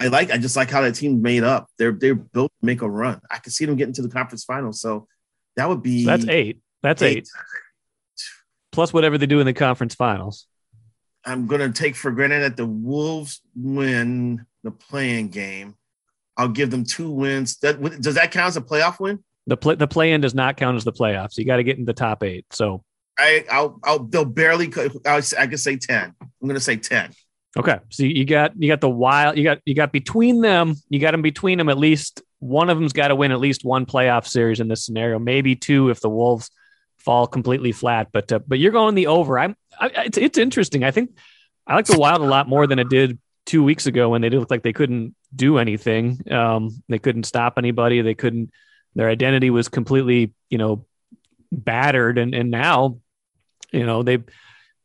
I 0.00 0.08
like. 0.08 0.32
I 0.32 0.38
just 0.38 0.56
like 0.56 0.70
how 0.70 0.82
that 0.82 0.96
team 0.96 1.22
made 1.22 1.44
up. 1.44 1.68
They're 1.78 1.92
they're 1.92 2.16
built 2.16 2.50
to 2.60 2.66
make 2.66 2.82
a 2.82 2.90
run. 2.90 3.20
I 3.30 3.38
can 3.38 3.52
see 3.52 3.64
them 3.64 3.76
getting 3.76 3.94
to 3.94 4.02
the 4.02 4.08
conference 4.08 4.44
finals. 4.44 4.80
So 4.80 5.06
that 5.56 5.68
would 5.68 5.82
be 5.82 6.04
so 6.04 6.10
that's 6.10 6.28
eight. 6.28 6.60
That's 6.82 7.02
eight. 7.02 7.18
eight. 7.18 7.28
Plus 8.72 8.92
whatever 8.92 9.18
they 9.18 9.26
do 9.26 9.40
in 9.40 9.46
the 9.46 9.54
conference 9.54 9.94
finals. 9.94 10.46
I'm 11.24 11.46
gonna 11.46 11.72
take 11.72 11.96
for 11.96 12.10
granted 12.10 12.40
that 12.40 12.56
the 12.56 12.66
Wolves 12.66 13.40
win 13.54 14.46
the 14.62 14.70
playing 14.70 15.28
game. 15.28 15.74
I'll 16.36 16.48
give 16.48 16.70
them 16.70 16.84
two 16.84 17.10
wins. 17.10 17.56
That 17.58 17.80
does 18.00 18.16
that 18.16 18.30
count 18.30 18.48
as 18.48 18.56
a 18.56 18.60
playoff 18.60 19.00
win? 19.00 19.24
The 19.46 19.56
play 19.56 19.74
the 19.76 19.88
play 19.88 20.12
in 20.12 20.20
does 20.20 20.34
not 20.34 20.56
count 20.56 20.76
as 20.76 20.84
the 20.84 20.92
playoffs. 20.92 21.38
You 21.38 21.44
got 21.44 21.56
to 21.56 21.64
get 21.64 21.78
in 21.78 21.84
the 21.84 21.94
top 21.94 22.22
eight. 22.22 22.44
So 22.50 22.84
I, 23.18 23.44
I'll, 23.50 23.78
I'll, 23.84 24.00
they'll 24.00 24.24
barely. 24.24 24.70
I'll, 25.06 25.22
I 25.38 25.46
could 25.46 25.60
say 25.60 25.76
ten. 25.76 26.14
I'm 26.20 26.30
going 26.42 26.54
to 26.54 26.60
say 26.60 26.76
ten. 26.76 27.12
Okay, 27.56 27.78
so 27.88 28.02
you 28.02 28.26
got 28.26 28.52
you 28.60 28.68
got 28.68 28.82
the 28.82 28.90
wild. 28.90 29.38
You 29.38 29.44
got 29.44 29.60
you 29.64 29.74
got 29.74 29.92
between 29.92 30.42
them. 30.42 30.74
You 30.90 30.98
got 30.98 31.12
them 31.12 31.22
between 31.22 31.56
them. 31.56 31.70
At 31.70 31.78
least 31.78 32.22
one 32.38 32.70
of 32.70 32.78
them's 32.78 32.92
got 32.92 33.08
to 33.08 33.16
win 33.16 33.32
at 33.32 33.40
least 33.40 33.64
one 33.64 33.86
playoff 33.86 34.26
series 34.26 34.60
in 34.60 34.68
this 34.68 34.84
scenario. 34.84 35.18
Maybe 35.18 35.56
two 35.56 35.90
if 35.90 36.00
the 36.00 36.10
Wolves 36.10 36.50
fall 36.98 37.26
completely 37.26 37.72
flat. 37.72 38.08
But 38.12 38.32
uh, 38.32 38.40
but 38.46 38.58
you're 38.58 38.72
going 38.72 38.94
the 38.94 39.06
over. 39.08 39.38
I'm. 39.38 39.56
I, 39.78 39.90
it's 40.06 40.18
it's 40.18 40.38
interesting. 40.38 40.84
I 40.84 40.90
think 40.90 41.16
I 41.66 41.74
like 41.74 41.86
the 41.86 41.98
Wild 41.98 42.20
a 42.20 42.24
lot 42.24 42.48
more 42.48 42.66
than 42.66 42.78
it 42.78 42.88
did 42.88 43.18
two 43.44 43.62
weeks 43.62 43.86
ago 43.86 44.08
when 44.08 44.22
they 44.22 44.28
did 44.28 44.40
look 44.40 44.50
like 44.50 44.62
they 44.62 44.72
couldn't 44.72 45.14
do 45.34 45.58
anything. 45.58 46.20
Um, 46.30 46.82
they 46.88 46.98
couldn't 46.98 47.24
stop 47.24 47.54
anybody. 47.58 48.02
They 48.02 48.14
couldn't. 48.14 48.50
Their 48.94 49.08
identity 49.08 49.50
was 49.50 49.68
completely 49.68 50.34
you 50.50 50.58
know 50.58 50.86
battered, 51.52 52.18
and 52.18 52.34
and 52.34 52.50
now 52.50 52.98
you 53.72 53.84
know, 53.84 54.02
they 54.02 54.18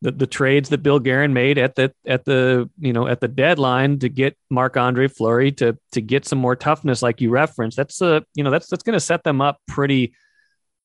the, 0.01 0.11
the 0.11 0.27
trades 0.27 0.69
that 0.69 0.79
Bill 0.79 0.99
Guerin 0.99 1.33
made 1.33 1.57
at 1.57 1.75
the 1.75 1.93
at 2.05 2.25
the 2.25 2.69
you 2.79 2.91
know 2.91 3.07
at 3.07 3.21
the 3.21 3.27
deadline 3.27 3.99
to 3.99 4.09
get 4.09 4.35
Marc 4.49 4.75
Andre 4.75 5.07
Fleury 5.07 5.51
to 5.53 5.77
to 5.91 6.01
get 6.01 6.25
some 6.25 6.39
more 6.39 6.55
toughness, 6.55 7.01
like 7.01 7.21
you 7.21 7.29
referenced. 7.29 7.77
That's 7.77 8.01
a 8.01 8.23
you 8.33 8.43
know 8.43 8.49
that's 8.49 8.67
that's 8.67 8.83
going 8.83 8.95
to 8.95 8.99
set 8.99 9.23
them 9.23 9.41
up 9.41 9.59
pretty 9.67 10.13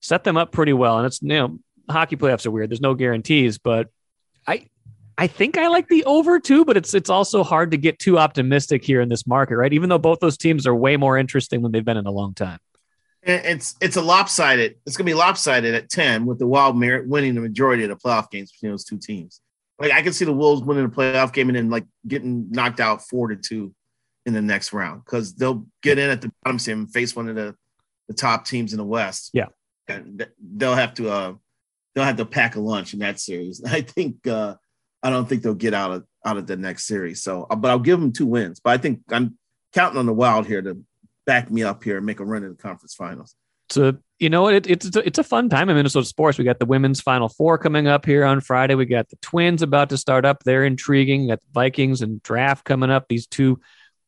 set 0.00 0.24
them 0.24 0.36
up 0.36 0.52
pretty 0.52 0.74
well. 0.74 0.98
And 0.98 1.06
it's 1.06 1.22
you 1.22 1.28
know 1.28 1.58
hockey 1.88 2.16
playoffs 2.16 2.46
are 2.46 2.50
weird. 2.50 2.70
There's 2.70 2.80
no 2.80 2.94
guarantees, 2.94 3.58
but 3.58 3.88
I 4.46 4.66
I 5.16 5.28
think 5.28 5.56
I 5.56 5.68
like 5.68 5.88
the 5.88 6.04
over 6.04 6.38
too, 6.38 6.66
but 6.66 6.76
it's 6.76 6.92
it's 6.92 7.08
also 7.10 7.42
hard 7.42 7.70
to 7.70 7.78
get 7.78 7.98
too 7.98 8.18
optimistic 8.18 8.84
here 8.84 9.00
in 9.00 9.08
this 9.08 9.26
market, 9.26 9.56
right? 9.56 9.72
Even 9.72 9.88
though 9.88 9.98
both 9.98 10.20
those 10.20 10.36
teams 10.36 10.66
are 10.66 10.74
way 10.74 10.98
more 10.98 11.16
interesting 11.16 11.62
than 11.62 11.72
they've 11.72 11.84
been 11.84 11.96
in 11.96 12.06
a 12.06 12.10
long 12.10 12.34
time 12.34 12.58
it's 13.26 13.74
it's 13.80 13.96
a 13.96 14.02
lopsided. 14.02 14.76
It's 14.86 14.96
gonna 14.96 15.06
be 15.06 15.14
lopsided 15.14 15.74
at 15.74 15.90
ten 15.90 16.26
with 16.26 16.38
the 16.38 16.46
Wild 16.46 16.76
Merit 16.76 17.08
winning 17.08 17.34
the 17.34 17.40
majority 17.40 17.82
of 17.84 17.90
the 17.90 17.96
playoff 17.96 18.30
games 18.30 18.52
between 18.52 18.72
those 18.72 18.84
two 18.84 18.98
teams. 18.98 19.40
Like 19.78 19.92
I 19.92 20.02
can 20.02 20.12
see 20.12 20.24
the 20.24 20.32
Wolves 20.32 20.62
winning 20.62 20.84
a 20.84 20.88
playoff 20.88 21.32
game 21.32 21.48
and 21.48 21.56
then 21.56 21.70
like 21.70 21.86
getting 22.06 22.50
knocked 22.50 22.80
out 22.80 23.02
four 23.02 23.28
to 23.28 23.36
two 23.36 23.74
in 24.24 24.32
the 24.32 24.42
next 24.42 24.72
round 24.72 25.04
because 25.04 25.34
they'll 25.34 25.66
get 25.82 25.98
in 25.98 26.10
at 26.10 26.20
the 26.22 26.32
bottom 26.42 26.58
seam 26.58 26.80
and 26.80 26.92
face 26.92 27.14
one 27.14 27.28
of 27.28 27.36
the, 27.36 27.54
the 28.08 28.14
top 28.14 28.44
teams 28.44 28.72
in 28.72 28.78
the 28.78 28.84
West. 28.84 29.30
Yeah, 29.34 29.46
and 29.88 30.26
they'll 30.40 30.74
have 30.74 30.94
to 30.94 31.10
uh 31.10 31.34
they'll 31.94 32.04
have 32.04 32.16
to 32.16 32.26
pack 32.26 32.56
a 32.56 32.60
lunch 32.60 32.92
in 32.92 33.00
that 33.00 33.18
series. 33.20 33.62
I 33.66 33.80
think 33.80 34.26
uh 34.26 34.54
I 35.02 35.10
don't 35.10 35.28
think 35.28 35.42
they'll 35.42 35.54
get 35.54 35.74
out 35.74 35.90
of 35.90 36.04
out 36.24 36.36
of 36.36 36.46
the 36.46 36.56
next 36.56 36.86
series. 36.86 37.22
So, 37.22 37.46
but 37.46 37.70
I'll 37.70 37.78
give 37.78 38.00
them 38.00 38.12
two 38.12 38.26
wins. 38.26 38.60
But 38.60 38.70
I 38.70 38.78
think 38.78 39.00
I'm 39.10 39.38
counting 39.72 39.98
on 39.98 40.06
the 40.06 40.12
Wild 40.12 40.46
here 40.46 40.62
to 40.62 40.78
back 41.26 41.50
me 41.50 41.62
up 41.62 41.84
here 41.84 41.96
and 41.96 42.06
make 42.06 42.20
a 42.20 42.24
run 42.24 42.42
in 42.42 42.50
the 42.50 42.56
conference 42.56 42.94
finals. 42.94 43.34
So 43.68 43.96
you 44.18 44.30
know 44.30 44.48
it, 44.48 44.66
it's 44.68 44.86
it's 44.86 44.96
a, 44.96 45.06
it's 45.06 45.18
a 45.18 45.24
fun 45.24 45.48
time 45.48 45.68
in 45.68 45.76
Minnesota 45.76 46.06
sports. 46.06 46.38
We 46.38 46.44
got 46.44 46.60
the 46.60 46.66
women's 46.66 47.00
Final 47.00 47.28
Four 47.28 47.58
coming 47.58 47.88
up 47.88 48.06
here 48.06 48.24
on 48.24 48.40
Friday. 48.40 48.74
We 48.74 48.86
got 48.86 49.08
the 49.08 49.16
Twins 49.16 49.62
about 49.62 49.90
to 49.90 49.96
start 49.96 50.24
up. 50.24 50.44
They're 50.44 50.64
intriguing. 50.64 51.22
We 51.22 51.28
got 51.28 51.40
the 51.40 51.52
Vikings 51.52 52.00
and 52.00 52.22
draft 52.22 52.64
coming 52.64 52.90
up. 52.90 53.06
These 53.08 53.26
two 53.26 53.60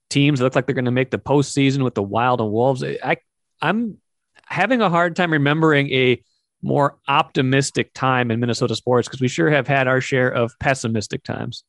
teams 0.09 0.41
look 0.41 0.55
like 0.55 0.67
they're 0.67 0.75
going 0.75 0.85
to 0.87 0.91
make 0.91 1.11
the 1.11 1.19
postseason 1.19 1.83
with 1.83 1.95
the 1.95 2.03
Wild 2.03 2.41
and 2.41 2.51
Wolves. 2.51 2.85
I 2.85 3.17
I'm 3.61 3.99
having 4.47 4.81
a 4.81 4.89
hard 4.91 5.17
time 5.17 5.33
remembering 5.33 5.91
a 5.93 6.23
more 6.63 6.99
optimistic 7.07 7.93
time 7.95 8.31
in 8.31 8.41
Minnesota 8.41 8.75
sports 8.75 9.09
because 9.09 9.21
we 9.21 9.29
sure 9.29 9.51
have 9.51 9.69
had 9.69 9.87
our 9.89 10.01
share 10.01 10.29
of 10.29 10.53
pessimistic 10.59 11.23
times. 11.23 11.65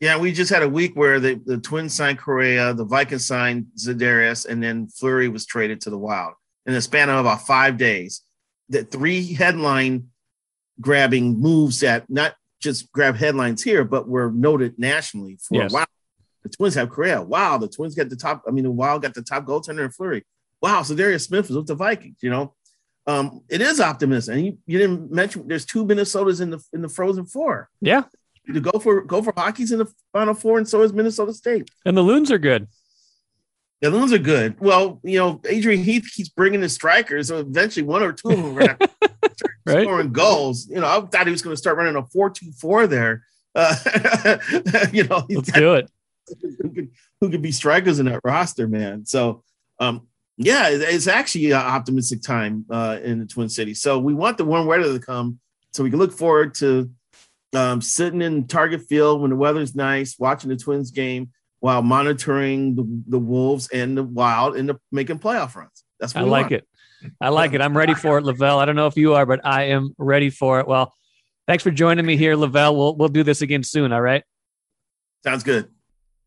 Yeah, 0.00 0.18
we 0.18 0.32
just 0.32 0.50
had 0.50 0.62
a 0.62 0.68
week 0.68 0.94
where 0.94 1.18
the, 1.18 1.40
the 1.44 1.58
Twins 1.58 1.94
signed 1.94 2.18
Correa, 2.18 2.72
the 2.72 2.84
Vikings 2.84 3.26
signed 3.26 3.66
Za'Darius, 3.76 4.46
and 4.46 4.62
then 4.62 4.86
Fleury 4.88 5.28
was 5.28 5.44
traded 5.44 5.80
to 5.82 5.90
the 5.90 5.98
Wild 5.98 6.34
in 6.66 6.72
the 6.72 6.80
span 6.80 7.10
of 7.10 7.18
about 7.18 7.46
five 7.46 7.76
days. 7.78 8.22
The 8.68 8.84
three 8.84 9.34
headline 9.34 10.10
grabbing 10.80 11.40
moves 11.40 11.80
that 11.80 12.08
not 12.08 12.34
just 12.60 12.92
grab 12.92 13.16
headlines 13.16 13.62
here, 13.62 13.84
but 13.84 14.08
were 14.08 14.30
noted 14.30 14.78
nationally 14.78 15.38
for 15.42 15.56
yes. 15.56 15.72
wow. 15.72 15.86
The 16.44 16.50
Twins 16.50 16.74
have 16.74 16.88
Correa. 16.90 17.20
Wow, 17.20 17.58
the 17.58 17.68
Twins 17.68 17.94
got 17.94 18.08
the 18.08 18.16
top. 18.16 18.44
I 18.46 18.52
mean, 18.52 18.64
the 18.64 18.70
Wild 18.70 19.02
got 19.02 19.14
the 19.14 19.22
top 19.22 19.44
goaltender 19.44 19.84
in 19.84 19.90
Fleury. 19.90 20.24
wow, 20.62 20.82
so 20.82 20.94
Darius 20.94 21.24
Smith 21.24 21.50
is 21.50 21.56
with 21.56 21.66
the 21.66 21.74
Vikings, 21.74 22.18
you 22.22 22.30
know. 22.30 22.54
Um, 23.06 23.40
it 23.48 23.60
is 23.60 23.80
optimism. 23.80 24.36
And 24.36 24.46
you, 24.46 24.58
you 24.66 24.78
didn't 24.78 25.10
mention 25.10 25.48
there's 25.48 25.64
two 25.64 25.84
Minnesotas 25.84 26.40
in 26.40 26.50
the 26.50 26.62
in 26.72 26.82
the 26.82 26.88
Frozen 26.88 27.26
Four. 27.26 27.68
Yeah. 27.80 28.02
To 28.52 28.60
go 28.60 28.78
for 28.78 29.02
go 29.02 29.22
for 29.22 29.32
hockey's 29.36 29.72
in 29.72 29.78
the 29.78 29.92
Final 30.12 30.32
Four, 30.32 30.56
and 30.56 30.66
so 30.66 30.82
is 30.82 30.92
Minnesota 30.92 31.34
State. 31.34 31.70
And 31.84 31.94
the 31.96 32.02
Loons 32.02 32.30
are 32.30 32.38
good. 32.38 32.66
The 33.82 33.90
Loons 33.90 34.12
are 34.12 34.18
good. 34.18 34.58
Well, 34.58 35.00
you 35.04 35.18
know, 35.18 35.40
Adrian 35.46 35.84
Heath 35.84 36.10
keeps 36.10 36.30
bringing 36.30 36.60
the 36.60 36.68
strikers, 36.68 37.28
so 37.28 37.38
eventually 37.38 37.84
one 37.84 38.02
or 38.02 38.12
two 38.12 38.30
of 38.30 38.36
them 38.36 38.58
are 38.58 38.74
going 38.74 38.76
to 39.36 39.48
right? 39.66 39.82
scoring 39.82 40.12
goals. 40.12 40.66
You 40.68 40.80
know, 40.80 40.86
I 40.86 41.00
thought 41.00 41.26
he 41.26 41.30
was 41.30 41.42
going 41.42 41.54
to 41.54 41.58
start 41.58 41.76
running 41.76 41.94
a 41.94 42.04
four-two-four 42.06 42.86
there. 42.86 43.22
Uh, 43.54 44.38
you 44.92 45.04
know, 45.04 45.26
let's 45.28 45.52
do 45.52 45.74
it. 45.74 45.90
Who 46.42 46.70
could, 46.70 46.90
who 47.20 47.30
could 47.30 47.42
be 47.42 47.52
strikers 47.52 47.98
in 48.00 48.06
that 48.06 48.20
roster, 48.24 48.66
man? 48.66 49.04
So, 49.06 49.44
um, 49.78 50.08
yeah, 50.38 50.68
it's 50.70 51.06
actually 51.06 51.50
an 51.50 51.58
optimistic 51.58 52.22
time 52.22 52.64
uh, 52.70 52.98
in 53.02 53.18
the 53.18 53.26
Twin 53.26 53.48
Cities. 53.48 53.80
So 53.80 53.98
we 53.98 54.14
want 54.14 54.38
the 54.38 54.44
warm 54.44 54.66
weather 54.66 54.92
to 54.92 55.04
come, 55.04 55.38
so 55.72 55.82
we 55.82 55.90
can 55.90 55.98
look 55.98 56.12
forward 56.12 56.54
to 56.54 56.90
um, 57.54 57.80
sitting 57.80 58.22
in 58.22 58.46
Target 58.46 58.82
Field 58.88 59.20
when 59.20 59.30
the 59.30 59.36
weather's 59.36 59.74
nice, 59.74 60.18
watching 60.18 60.50
the 60.50 60.56
Twins 60.56 60.90
game 60.90 61.30
while 61.60 61.82
monitoring 61.82 62.74
the, 62.74 63.02
the 63.08 63.18
Wolves 63.18 63.68
and 63.72 63.96
the 63.96 64.04
Wild 64.04 64.56
and 64.56 64.68
the 64.68 64.78
making 64.92 65.18
playoff 65.18 65.54
runs. 65.56 65.84
That's 65.98 66.14
what 66.14 66.24
I 66.24 66.26
like 66.26 66.44
want. 66.44 66.52
it. 66.52 66.68
I 67.20 67.28
like 67.28 67.52
it. 67.54 67.60
I'm 67.60 67.76
ready 67.76 67.94
for 67.94 68.18
it, 68.18 68.24
Lavelle. 68.24 68.58
I 68.58 68.64
don't 68.64 68.76
know 68.76 68.86
if 68.86 68.96
you 68.96 69.14
are, 69.14 69.24
but 69.24 69.40
I 69.44 69.64
am 69.64 69.94
ready 69.98 70.30
for 70.30 70.60
it. 70.60 70.66
Well, 70.66 70.92
thanks 71.46 71.62
for 71.62 71.70
joining 71.70 72.04
me 72.04 72.16
here, 72.16 72.36
Lavelle. 72.36 72.76
We'll 72.76 72.96
we'll 72.96 73.08
do 73.08 73.22
this 73.22 73.40
again 73.42 73.62
soon. 73.62 73.92
All 73.92 74.00
right. 74.00 74.24
Sounds 75.24 75.42
good. 75.42 75.68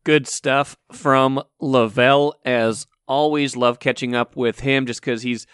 Good 0.04 0.26
stuff 0.26 0.76
from 0.92 1.42
Lavelle. 1.60 2.34
As 2.44 2.86
always, 3.06 3.56
love 3.56 3.78
catching 3.78 4.14
up 4.14 4.36
with 4.36 4.60
him 4.60 4.86
just 4.86 5.00
because 5.00 5.22
he's 5.22 5.46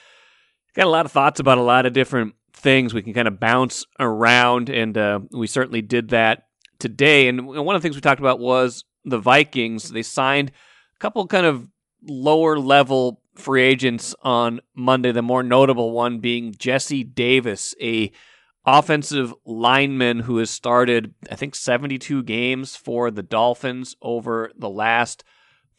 got 0.75 0.87
a 0.87 0.91
lot 0.91 1.07
of 1.07 1.13
thoughts 1.13 1.41
about 1.41 1.59
a 1.59 1.63
lot 1.63 1.87
of 1.87 1.93
different 1.93 2.35
things. 2.59 2.93
We 2.93 3.03
can 3.03 3.15
kind 3.15 3.29
of 3.29 3.41
bounce 3.41 3.87
around, 3.99 4.69
and 4.69 4.97
uh, 4.97 5.21
we 5.31 5.47
certainly 5.47 5.83
did 5.83 6.11
that 6.11 6.45
today. 6.79 7.29
And 7.29 7.47
one 7.47 7.75
of 7.75 7.83
the 7.83 7.87
things 7.87 7.97
we 7.97 8.01
talked 8.01 8.21
about 8.21 8.41
was 8.41 8.85
the 9.05 9.19
Vikings. 9.19 9.91
They 9.91 10.03
signed 10.03 10.51
a 10.51 10.99
couple 10.99 11.27
kind 11.27 11.47
of 11.47 11.69
lower 12.03 12.59
level 12.59 13.23
free 13.37 13.63
agents 13.63 14.15
on 14.23 14.61
Monday. 14.75 15.13
The 15.13 15.23
more 15.23 15.43
notable 15.43 15.93
one 15.93 16.19
being 16.19 16.55
Jesse 16.57 17.05
Davis, 17.05 17.75
a 17.81 18.13
offensive 18.67 19.33
lineman 19.47 20.21
who 20.21 20.39
has 20.39 20.51
started, 20.51 21.15
I 21.31 21.37
think, 21.37 21.55
72 21.55 22.23
games 22.25 22.77
for 22.77 23.11
the 23.11 23.23
Dolphins 23.23 23.97
over 24.03 24.51
the 24.57 24.69
last 24.69 25.25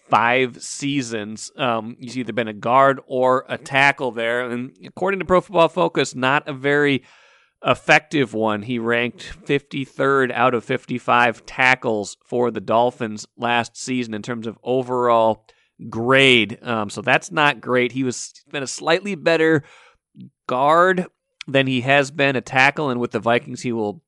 five 0.09 0.61
seasons. 0.61 1.51
Um, 1.55 1.97
he's 1.99 2.17
either 2.17 2.33
been 2.33 2.47
a 2.47 2.53
guard 2.53 2.99
or 3.07 3.45
a 3.47 3.57
tackle 3.57 4.11
there. 4.11 4.49
And 4.49 4.75
according 4.85 5.19
to 5.19 5.25
Pro 5.25 5.41
Football 5.41 5.69
Focus, 5.69 6.15
not 6.15 6.47
a 6.47 6.53
very 6.53 7.03
effective 7.65 8.33
one. 8.33 8.61
He 8.61 8.79
ranked 8.79 9.45
53rd 9.45 10.31
out 10.31 10.53
of 10.53 10.63
55 10.63 11.45
tackles 11.45 12.17
for 12.25 12.51
the 12.51 12.61
Dolphins 12.61 13.27
last 13.37 13.77
season 13.77 14.13
in 14.13 14.21
terms 14.21 14.47
of 14.47 14.57
overall 14.63 15.45
grade. 15.89 16.59
Um, 16.61 16.89
so 16.89 17.01
that's 17.01 17.31
not 17.31 17.61
great. 17.61 17.91
He 17.91 18.03
was 18.03 18.33
been 18.51 18.63
a 18.63 18.67
slightly 18.67 19.15
better 19.15 19.63
guard 20.47 21.07
than 21.47 21.67
he 21.67 21.81
has 21.81 22.11
been 22.11 22.35
a 22.35 22.41
tackle, 22.41 22.89
and 22.89 22.99
with 22.99 23.11
the 23.11 23.19
Vikings, 23.19 23.61
he 23.61 23.71
will 23.71 24.03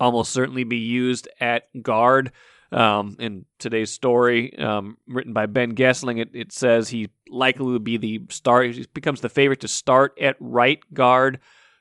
almost 0.00 0.32
certainly 0.32 0.64
be 0.64 0.78
used 0.78 1.28
at 1.40 1.64
guard. 1.82 2.32
Um, 2.72 3.16
in 3.18 3.44
today's 3.58 3.90
story, 3.90 4.56
um, 4.58 4.96
written 5.06 5.34
by 5.34 5.46
Ben 5.46 5.74
Goessling, 5.74 6.20
it, 6.20 6.30
it 6.32 6.52
says 6.52 6.88
he 6.88 7.10
likely 7.28 7.66
will 7.66 7.78
be 7.78 7.98
the 7.98 8.22
start. 8.30 8.74
He 8.74 8.86
becomes 8.94 9.20
the 9.20 9.28
favorite 9.28 9.60
to 9.60 9.68
start 9.68 10.16
at 10.18 10.36
right 10.40 10.80
guard 10.94 11.40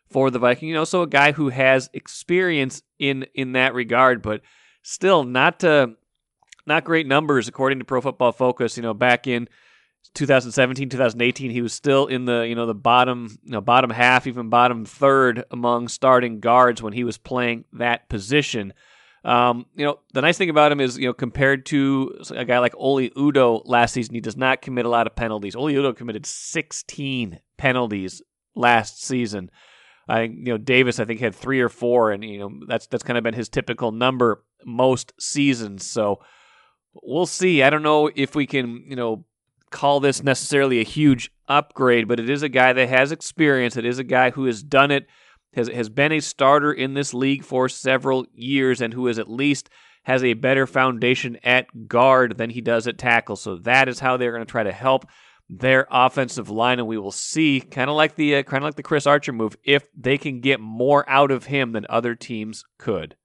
for 0.09 0.29
the 0.29 0.39
Viking. 0.39 0.67
You 0.67 0.75
know, 0.75 0.83
so 0.83 1.01
a 1.01 1.07
guy 1.07 1.31
who 1.31 1.49
has 1.49 1.89
experience 1.93 2.83
in 2.99 3.25
in 3.33 3.53
that 3.53 3.73
regard, 3.73 4.21
but 4.21 4.41
still 4.83 5.23
not 5.23 5.61
to 5.61 5.95
not 6.65 6.83
great 6.83 7.07
numbers 7.07 7.47
according 7.47 7.79
to 7.79 7.85
Pro 7.85 8.01
Football 8.01 8.31
Focus. 8.31 8.77
You 8.77 8.83
know, 8.83 8.93
back 8.93 9.27
in 9.27 9.47
2017, 10.13 10.89
2018, 10.89 11.51
he 11.51 11.61
was 11.61 11.73
still 11.73 12.07
in 12.07 12.25
the 12.25 12.41
you 12.41 12.55
know 12.55 12.65
the 12.65 12.75
bottom 12.75 13.37
you 13.43 13.51
know 13.51 13.61
bottom 13.61 13.89
half, 13.89 14.27
even 14.27 14.49
bottom 14.49 14.85
third 14.85 15.45
among 15.51 15.87
starting 15.87 16.39
guards 16.39 16.81
when 16.81 16.93
he 16.93 17.03
was 17.03 17.17
playing 17.17 17.65
that 17.73 18.09
position. 18.09 18.73
Um, 19.23 19.67
you 19.75 19.85
know, 19.85 19.99
the 20.13 20.21
nice 20.21 20.37
thing 20.37 20.49
about 20.49 20.71
him 20.71 20.81
is, 20.81 20.97
you 20.97 21.07
know, 21.07 21.13
compared 21.13 21.65
to 21.67 22.19
a 22.31 22.43
guy 22.43 22.57
like 22.59 22.73
Oli 22.75 23.11
Udoh 23.11 23.61
last 23.65 23.93
season, 23.93 24.15
he 24.15 24.21
does 24.21 24.35
not 24.35 24.61
commit 24.61 24.85
a 24.85 24.89
lot 24.89 25.05
of 25.05 25.15
penalties. 25.15 25.55
Oli 25.55 25.75
Udoh 25.75 25.95
committed 25.95 26.25
16 26.25 27.39
penalties 27.57 28.21
last 28.55 29.03
season. 29.03 29.51
I 30.07 30.23
you 30.23 30.45
know 30.45 30.57
Davis 30.57 30.99
I 30.99 31.05
think 31.05 31.19
had 31.19 31.35
three 31.35 31.61
or 31.61 31.69
four, 31.69 32.11
and 32.11 32.23
you 32.23 32.39
know 32.39 32.51
that's 32.67 32.87
that's 32.87 33.03
kind 33.03 33.17
of 33.17 33.23
been 33.23 33.33
his 33.33 33.49
typical 33.49 33.91
number 33.91 34.43
most 34.65 35.13
seasons. 35.19 35.85
So 35.85 36.19
we'll 36.93 37.25
see. 37.25 37.63
I 37.63 37.69
don't 37.69 37.83
know 37.83 38.09
if 38.13 38.35
we 38.35 38.45
can 38.45 38.83
you 38.87 38.95
know 38.95 39.25
call 39.69 39.99
this 39.99 40.21
necessarily 40.21 40.79
a 40.79 40.83
huge 40.83 41.31
upgrade, 41.47 42.07
but 42.07 42.19
it 42.19 42.29
is 42.29 42.43
a 42.43 42.49
guy 42.49 42.73
that 42.73 42.89
has 42.89 43.11
experience. 43.11 43.77
It 43.77 43.85
is 43.85 43.99
a 43.99 44.03
guy 44.03 44.31
who 44.31 44.45
has 44.45 44.63
done 44.63 44.91
it, 44.91 45.07
has 45.53 45.67
has 45.67 45.89
been 45.89 46.11
a 46.11 46.19
starter 46.19 46.71
in 46.71 46.93
this 46.93 47.13
league 47.13 47.43
for 47.43 47.69
several 47.69 48.25
years, 48.33 48.81
and 48.81 48.93
who 48.93 49.07
is 49.07 49.19
at 49.19 49.29
least 49.29 49.69
has 50.03 50.23
a 50.23 50.33
better 50.33 50.65
foundation 50.65 51.37
at 51.43 51.87
guard 51.87 52.37
than 52.37 52.49
he 52.49 52.61
does 52.61 52.87
at 52.87 52.97
tackle. 52.97 53.35
So 53.35 53.57
that 53.57 53.87
is 53.87 53.99
how 53.99 54.17
they're 54.17 54.31
going 54.31 54.45
to 54.45 54.51
try 54.51 54.63
to 54.63 54.71
help 54.71 55.05
their 55.47 55.85
offensive 55.91 56.49
line, 56.49 56.79
and 56.79 56.87
we 56.87 56.97
will 56.97 57.11
see, 57.11 57.59
kind 57.59 57.89
of 57.89 57.95
like 57.97 58.15
the 58.15 58.37
uh, 58.37 58.43
kind 58.43 58.63
of 58.63 58.67
like 58.67 58.75
the 58.75 58.83
Chris 58.83 59.05
Archer 59.05 59.33
move, 59.33 59.57
if 59.63 59.87
they 59.95 60.17
can 60.17 60.39
get 60.39 60.61
more 60.61 61.07
out 61.09 61.29
of 61.29 61.45
him 61.45 61.73
than 61.73 61.85
other 61.89 62.15
teams 62.15 62.63
could. 62.77 63.15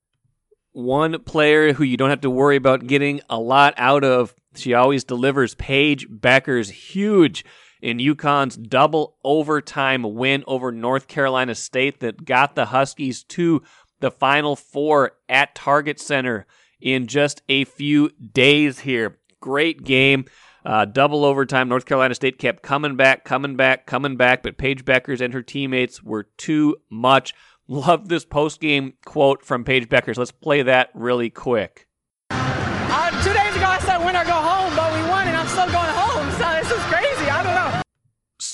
One 0.72 1.22
player 1.22 1.72
who 1.72 1.84
you 1.84 1.96
don't 1.96 2.10
have 2.10 2.20
to 2.22 2.30
worry 2.30 2.56
about 2.56 2.86
getting 2.86 3.20
a 3.30 3.38
lot 3.38 3.74
out 3.76 4.04
of, 4.04 4.34
she 4.56 4.74
always 4.74 5.04
delivers. 5.04 5.54
Paige 5.54 6.08
Bueckers 6.08 6.70
huge 6.70 7.44
in 7.86 7.98
UConn's 7.98 8.56
double 8.56 9.14
overtime 9.22 10.02
win 10.02 10.42
over 10.48 10.72
North 10.72 11.06
Carolina 11.06 11.54
State 11.54 12.00
that 12.00 12.24
got 12.24 12.56
the 12.56 12.66
Huskies 12.66 13.22
to 13.22 13.62
the 14.00 14.10
Final 14.10 14.56
Four 14.56 15.12
at 15.28 15.54
Target 15.54 16.00
Center 16.00 16.46
in 16.80 17.06
just 17.06 17.42
a 17.48 17.62
few 17.62 18.10
days 18.32 18.80
here. 18.80 19.18
Great 19.40 19.84
game. 19.84 20.24
Uh, 20.64 20.84
double 20.84 21.24
overtime. 21.24 21.68
North 21.68 21.86
Carolina 21.86 22.16
State 22.16 22.40
kept 22.40 22.60
coming 22.60 22.96
back, 22.96 23.24
coming 23.24 23.54
back, 23.54 23.86
coming 23.86 24.16
back, 24.16 24.42
but 24.42 24.58
Paige 24.58 24.84
Bueckers 24.84 25.20
and 25.20 25.32
her 25.32 25.42
teammates 25.42 26.02
were 26.02 26.24
too 26.36 26.74
much. 26.90 27.34
Love 27.68 28.08
this 28.08 28.24
post 28.24 28.60
game 28.60 28.94
quote 29.04 29.44
from 29.44 29.62
Paige 29.62 29.88
Bueckers. 29.88 30.18
Let's 30.18 30.32
play 30.32 30.62
that 30.62 30.90
really 30.92 31.30
quick. 31.30 31.85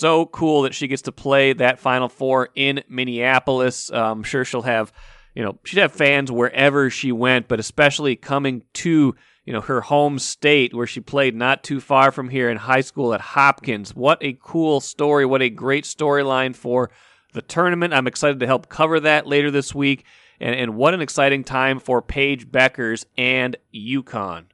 So 0.03 0.27
cool 0.27 0.63
that 0.63 0.75
she 0.75 0.89
gets 0.89 1.03
to 1.03 1.13
play 1.13 1.53
that 1.53 1.79
Final 1.79 2.09
Four 2.09 2.49
in 2.57 2.83
Minneapolis. 2.89 3.89
Uh, 3.89 4.11
I'm 4.11 4.25
sure 4.25 4.45
she'll 4.45 4.63
have, 4.63 4.93
you 5.33 5.45
know, 5.45 5.61
she'd 5.63 5.79
have 5.79 5.93
fans 5.93 6.33
wherever 6.33 6.91
she 6.91 7.13
went, 7.13 7.47
but 7.47 7.61
especially 7.61 8.17
coming 8.17 8.65
to 8.73 9.15
you 9.45 9.53
know, 9.53 9.61
her 9.61 9.81
home 9.81 10.19
state 10.19 10.75
where 10.75 10.89
she 10.89 10.99
played 10.99 11.37
not 11.37 11.63
too 11.63 11.79
far 11.81 12.11
from 12.11 12.31
here 12.31 12.51
in 12.51 12.57
high 12.57 12.81
school 12.81 13.15
at 13.15 13.21
Hopkins. 13.21 13.95
What 13.95 14.19
a 14.21 14.37
cool 14.43 14.81
story. 14.81 15.25
What 15.25 15.41
a 15.41 15.49
great 15.49 15.85
storyline 15.85 16.57
for 16.57 16.91
the 17.33 17.41
tournament. 17.41 17.95
I'm 17.95 18.09
excited 18.09 18.41
to 18.41 18.47
help 18.47 18.69
cover 18.69 18.99
that 18.99 19.29
later 19.29 19.53
this 19.53 19.73
week. 19.73 20.05
And, 20.41 20.57
and 20.57 20.75
what 20.75 20.95
an 20.95 21.01
exciting 21.01 21.45
time 21.45 21.79
for 21.79 22.03
Paige 22.03 22.49
Bueckers 22.51 23.05
and 23.17 23.55
UConn. 23.73 24.47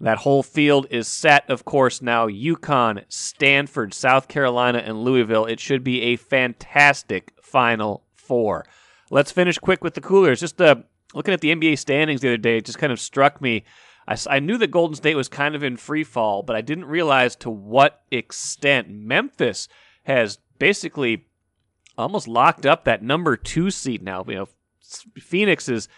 That 0.00 0.18
whole 0.18 0.42
field 0.42 0.86
is 0.90 1.08
set, 1.08 1.48
of 1.50 1.64
course, 1.64 2.00
now. 2.00 2.28
UConn, 2.28 3.04
Stanford, 3.08 3.92
South 3.92 4.28
Carolina, 4.28 4.78
and 4.78 5.02
Louisville. 5.02 5.46
It 5.46 5.58
should 5.58 5.82
be 5.82 6.02
a 6.02 6.16
fantastic 6.16 7.32
Final 7.42 8.04
Four. 8.14 8.64
Let's 9.10 9.32
finish 9.32 9.58
quick 9.58 9.82
with 9.82 9.94
the 9.94 10.00
coolers. 10.00 10.40
Just 10.40 10.60
uh, 10.60 10.76
looking 11.14 11.34
at 11.34 11.40
the 11.40 11.54
NBA 11.54 11.78
standings 11.78 12.20
the 12.20 12.28
other 12.28 12.36
day, 12.36 12.58
it 12.58 12.64
just 12.64 12.78
kind 12.78 12.92
of 12.92 13.00
struck 13.00 13.40
me 13.40 13.64
I, 14.08 14.16
I 14.28 14.40
knew 14.40 14.56
that 14.58 14.70
Golden 14.70 14.96
State 14.96 15.16
was 15.16 15.28
kind 15.28 15.54
of 15.54 15.62
in 15.62 15.76
free 15.76 16.02
fall, 16.02 16.42
but 16.42 16.56
I 16.56 16.62
didn't 16.62 16.86
realize 16.86 17.36
to 17.36 17.50
what 17.50 18.00
extent 18.10 18.88
Memphis 18.88 19.68
has 20.04 20.38
basically 20.58 21.26
almost 21.98 22.26
locked 22.26 22.64
up 22.64 22.84
that 22.84 23.02
number 23.02 23.36
two 23.36 23.70
seed 23.70 24.02
now. 24.02 24.24
You 24.26 24.34
know, 24.34 24.48
Phoenix 25.18 25.68
is 25.68 25.88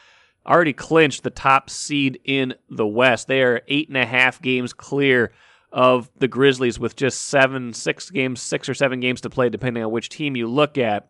already 0.46 0.72
clinched 0.72 1.22
the 1.22 1.30
top 1.30 1.70
seed 1.70 2.20
in 2.24 2.54
the 2.68 2.86
West. 2.86 3.26
They 3.26 3.42
are 3.42 3.62
eight 3.68 3.88
and 3.88 3.96
a 3.96 4.06
half 4.06 4.40
games 4.40 4.72
clear 4.72 5.32
of 5.72 6.10
the 6.18 6.28
Grizzlies 6.28 6.78
with 6.78 6.96
just 6.96 7.22
seven, 7.22 7.72
six 7.72 8.10
games, 8.10 8.40
six 8.40 8.68
or 8.68 8.74
seven 8.74 9.00
games 9.00 9.20
to 9.22 9.30
play, 9.30 9.48
depending 9.48 9.84
on 9.84 9.90
which 9.90 10.08
team 10.08 10.36
you 10.36 10.48
look 10.48 10.78
at. 10.78 11.08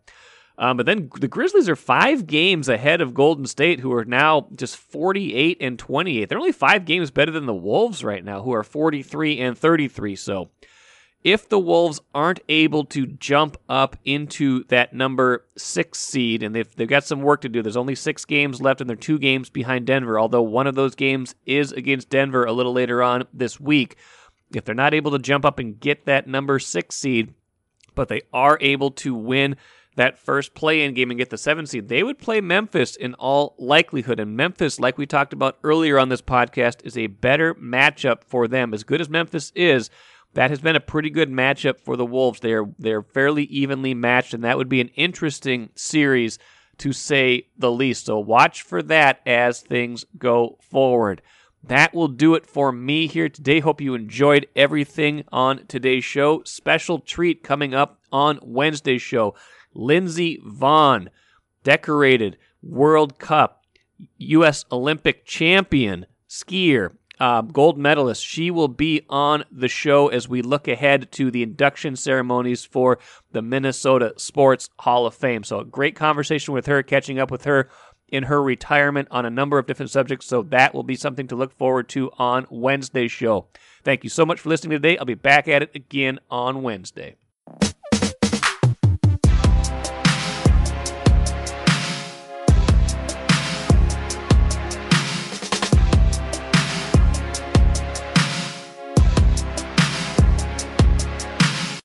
Um, 0.58 0.76
but 0.76 0.84
then 0.84 1.08
the 1.18 1.28
Grizzlies 1.28 1.70
are 1.70 1.76
five 1.76 2.26
games 2.26 2.68
ahead 2.68 3.00
of 3.00 3.14
Golden 3.14 3.46
State, 3.46 3.80
who 3.80 3.94
are 3.94 4.04
now 4.04 4.48
just 4.54 4.76
48 4.76 5.56
and 5.58 5.78
28. 5.78 6.28
They're 6.28 6.38
only 6.38 6.52
five 6.52 6.84
games 6.84 7.10
better 7.10 7.32
than 7.32 7.46
the 7.46 7.54
Wolves 7.54 8.04
right 8.04 8.22
now, 8.22 8.42
who 8.42 8.52
are 8.52 8.62
43 8.62 9.40
and 9.40 9.56
33. 9.56 10.16
So 10.16 10.50
if 11.22 11.48
the 11.48 11.58
Wolves 11.58 12.00
aren't 12.14 12.40
able 12.48 12.84
to 12.86 13.06
jump 13.06 13.58
up 13.68 13.96
into 14.04 14.64
that 14.64 14.94
number 14.94 15.44
six 15.56 16.00
seed, 16.00 16.42
and 16.42 16.54
they've, 16.54 16.74
they've 16.76 16.88
got 16.88 17.04
some 17.04 17.20
work 17.20 17.42
to 17.42 17.48
do, 17.48 17.62
there's 17.62 17.76
only 17.76 17.94
six 17.94 18.24
games 18.24 18.60
left, 18.60 18.80
and 18.80 18.88
they're 18.88 18.96
two 18.96 19.18
games 19.18 19.50
behind 19.50 19.86
Denver, 19.86 20.18
although 20.18 20.42
one 20.42 20.66
of 20.66 20.74
those 20.74 20.94
games 20.94 21.34
is 21.44 21.72
against 21.72 22.08
Denver 22.08 22.44
a 22.44 22.52
little 22.52 22.72
later 22.72 23.02
on 23.02 23.24
this 23.34 23.60
week. 23.60 23.96
If 24.54 24.64
they're 24.64 24.74
not 24.74 24.94
able 24.94 25.10
to 25.10 25.18
jump 25.18 25.44
up 25.44 25.58
and 25.58 25.78
get 25.78 26.06
that 26.06 26.26
number 26.26 26.58
six 26.58 26.96
seed, 26.96 27.34
but 27.94 28.08
they 28.08 28.22
are 28.32 28.56
able 28.60 28.90
to 28.92 29.14
win 29.14 29.56
that 29.96 30.18
first 30.18 30.54
play 30.54 30.82
in 30.82 30.94
game 30.94 31.10
and 31.10 31.18
get 31.18 31.30
the 31.30 31.36
seven 31.36 31.66
seed, 31.66 31.88
they 31.88 32.02
would 32.02 32.18
play 32.18 32.40
Memphis 32.40 32.96
in 32.96 33.12
all 33.14 33.54
likelihood. 33.58 34.18
And 34.18 34.36
Memphis, 34.36 34.80
like 34.80 34.96
we 34.96 35.04
talked 35.04 35.32
about 35.32 35.58
earlier 35.62 35.98
on 35.98 36.08
this 36.08 36.22
podcast, 36.22 36.84
is 36.84 36.96
a 36.96 37.08
better 37.08 37.54
matchup 37.54 38.24
for 38.24 38.48
them. 38.48 38.72
As 38.72 38.84
good 38.84 39.00
as 39.00 39.10
Memphis 39.10 39.52
is, 39.54 39.90
that 40.34 40.50
has 40.50 40.60
been 40.60 40.76
a 40.76 40.80
pretty 40.80 41.10
good 41.10 41.30
matchup 41.30 41.80
for 41.80 41.96
the 41.96 42.06
Wolves. 42.06 42.40
They're 42.40 42.66
they're 42.78 43.02
fairly 43.02 43.44
evenly 43.44 43.94
matched, 43.94 44.34
and 44.34 44.44
that 44.44 44.56
would 44.56 44.68
be 44.68 44.80
an 44.80 44.90
interesting 44.94 45.70
series 45.74 46.38
to 46.78 46.92
say 46.92 47.48
the 47.58 47.70
least. 47.70 48.06
So 48.06 48.18
watch 48.18 48.62
for 48.62 48.82
that 48.84 49.20
as 49.26 49.60
things 49.60 50.04
go 50.16 50.58
forward. 50.62 51.20
That 51.62 51.92
will 51.92 52.08
do 52.08 52.34
it 52.34 52.46
for 52.46 52.72
me 52.72 53.06
here 53.06 53.28
today. 53.28 53.60
Hope 53.60 53.80
you 53.80 53.94
enjoyed 53.94 54.46
everything 54.56 55.24
on 55.30 55.66
today's 55.66 56.04
show. 56.04 56.42
Special 56.44 57.00
treat 57.00 57.42
coming 57.42 57.74
up 57.74 58.00
on 58.10 58.38
Wednesday's 58.42 59.02
show. 59.02 59.34
Lindsey 59.74 60.38
Vonn, 60.38 61.08
decorated 61.62 62.38
World 62.62 63.18
Cup, 63.18 63.62
U.S. 64.16 64.64
Olympic 64.72 65.26
champion 65.26 66.06
skier, 66.28 66.96
uh, 67.20 67.42
gold 67.42 67.78
medalist. 67.78 68.24
She 68.24 68.50
will 68.50 68.68
be 68.68 69.02
on 69.08 69.44
the 69.52 69.68
show 69.68 70.08
as 70.08 70.28
we 70.28 70.40
look 70.42 70.66
ahead 70.66 71.12
to 71.12 71.30
the 71.30 71.42
induction 71.42 71.94
ceremonies 71.94 72.64
for 72.64 72.98
the 73.30 73.42
Minnesota 73.42 74.14
Sports 74.16 74.70
Hall 74.80 75.06
of 75.06 75.14
Fame. 75.14 75.44
So, 75.44 75.60
a 75.60 75.64
great 75.64 75.94
conversation 75.94 76.54
with 76.54 76.66
her, 76.66 76.82
catching 76.82 77.18
up 77.18 77.30
with 77.30 77.44
her 77.44 77.68
in 78.08 78.24
her 78.24 78.42
retirement 78.42 79.08
on 79.10 79.26
a 79.26 79.30
number 79.30 79.58
of 79.58 79.66
different 79.66 79.90
subjects. 79.90 80.26
So, 80.26 80.42
that 80.44 80.74
will 80.74 80.82
be 80.82 80.96
something 80.96 81.28
to 81.28 81.36
look 81.36 81.56
forward 81.56 81.88
to 81.90 82.10
on 82.18 82.46
Wednesday's 82.50 83.12
show. 83.12 83.46
Thank 83.84 84.02
you 84.02 84.10
so 84.10 84.24
much 84.24 84.40
for 84.40 84.48
listening 84.48 84.70
today. 84.70 84.96
I'll 84.96 85.04
be 85.04 85.14
back 85.14 85.46
at 85.46 85.62
it 85.62 85.70
again 85.74 86.18
on 86.30 86.62
Wednesday. 86.62 87.16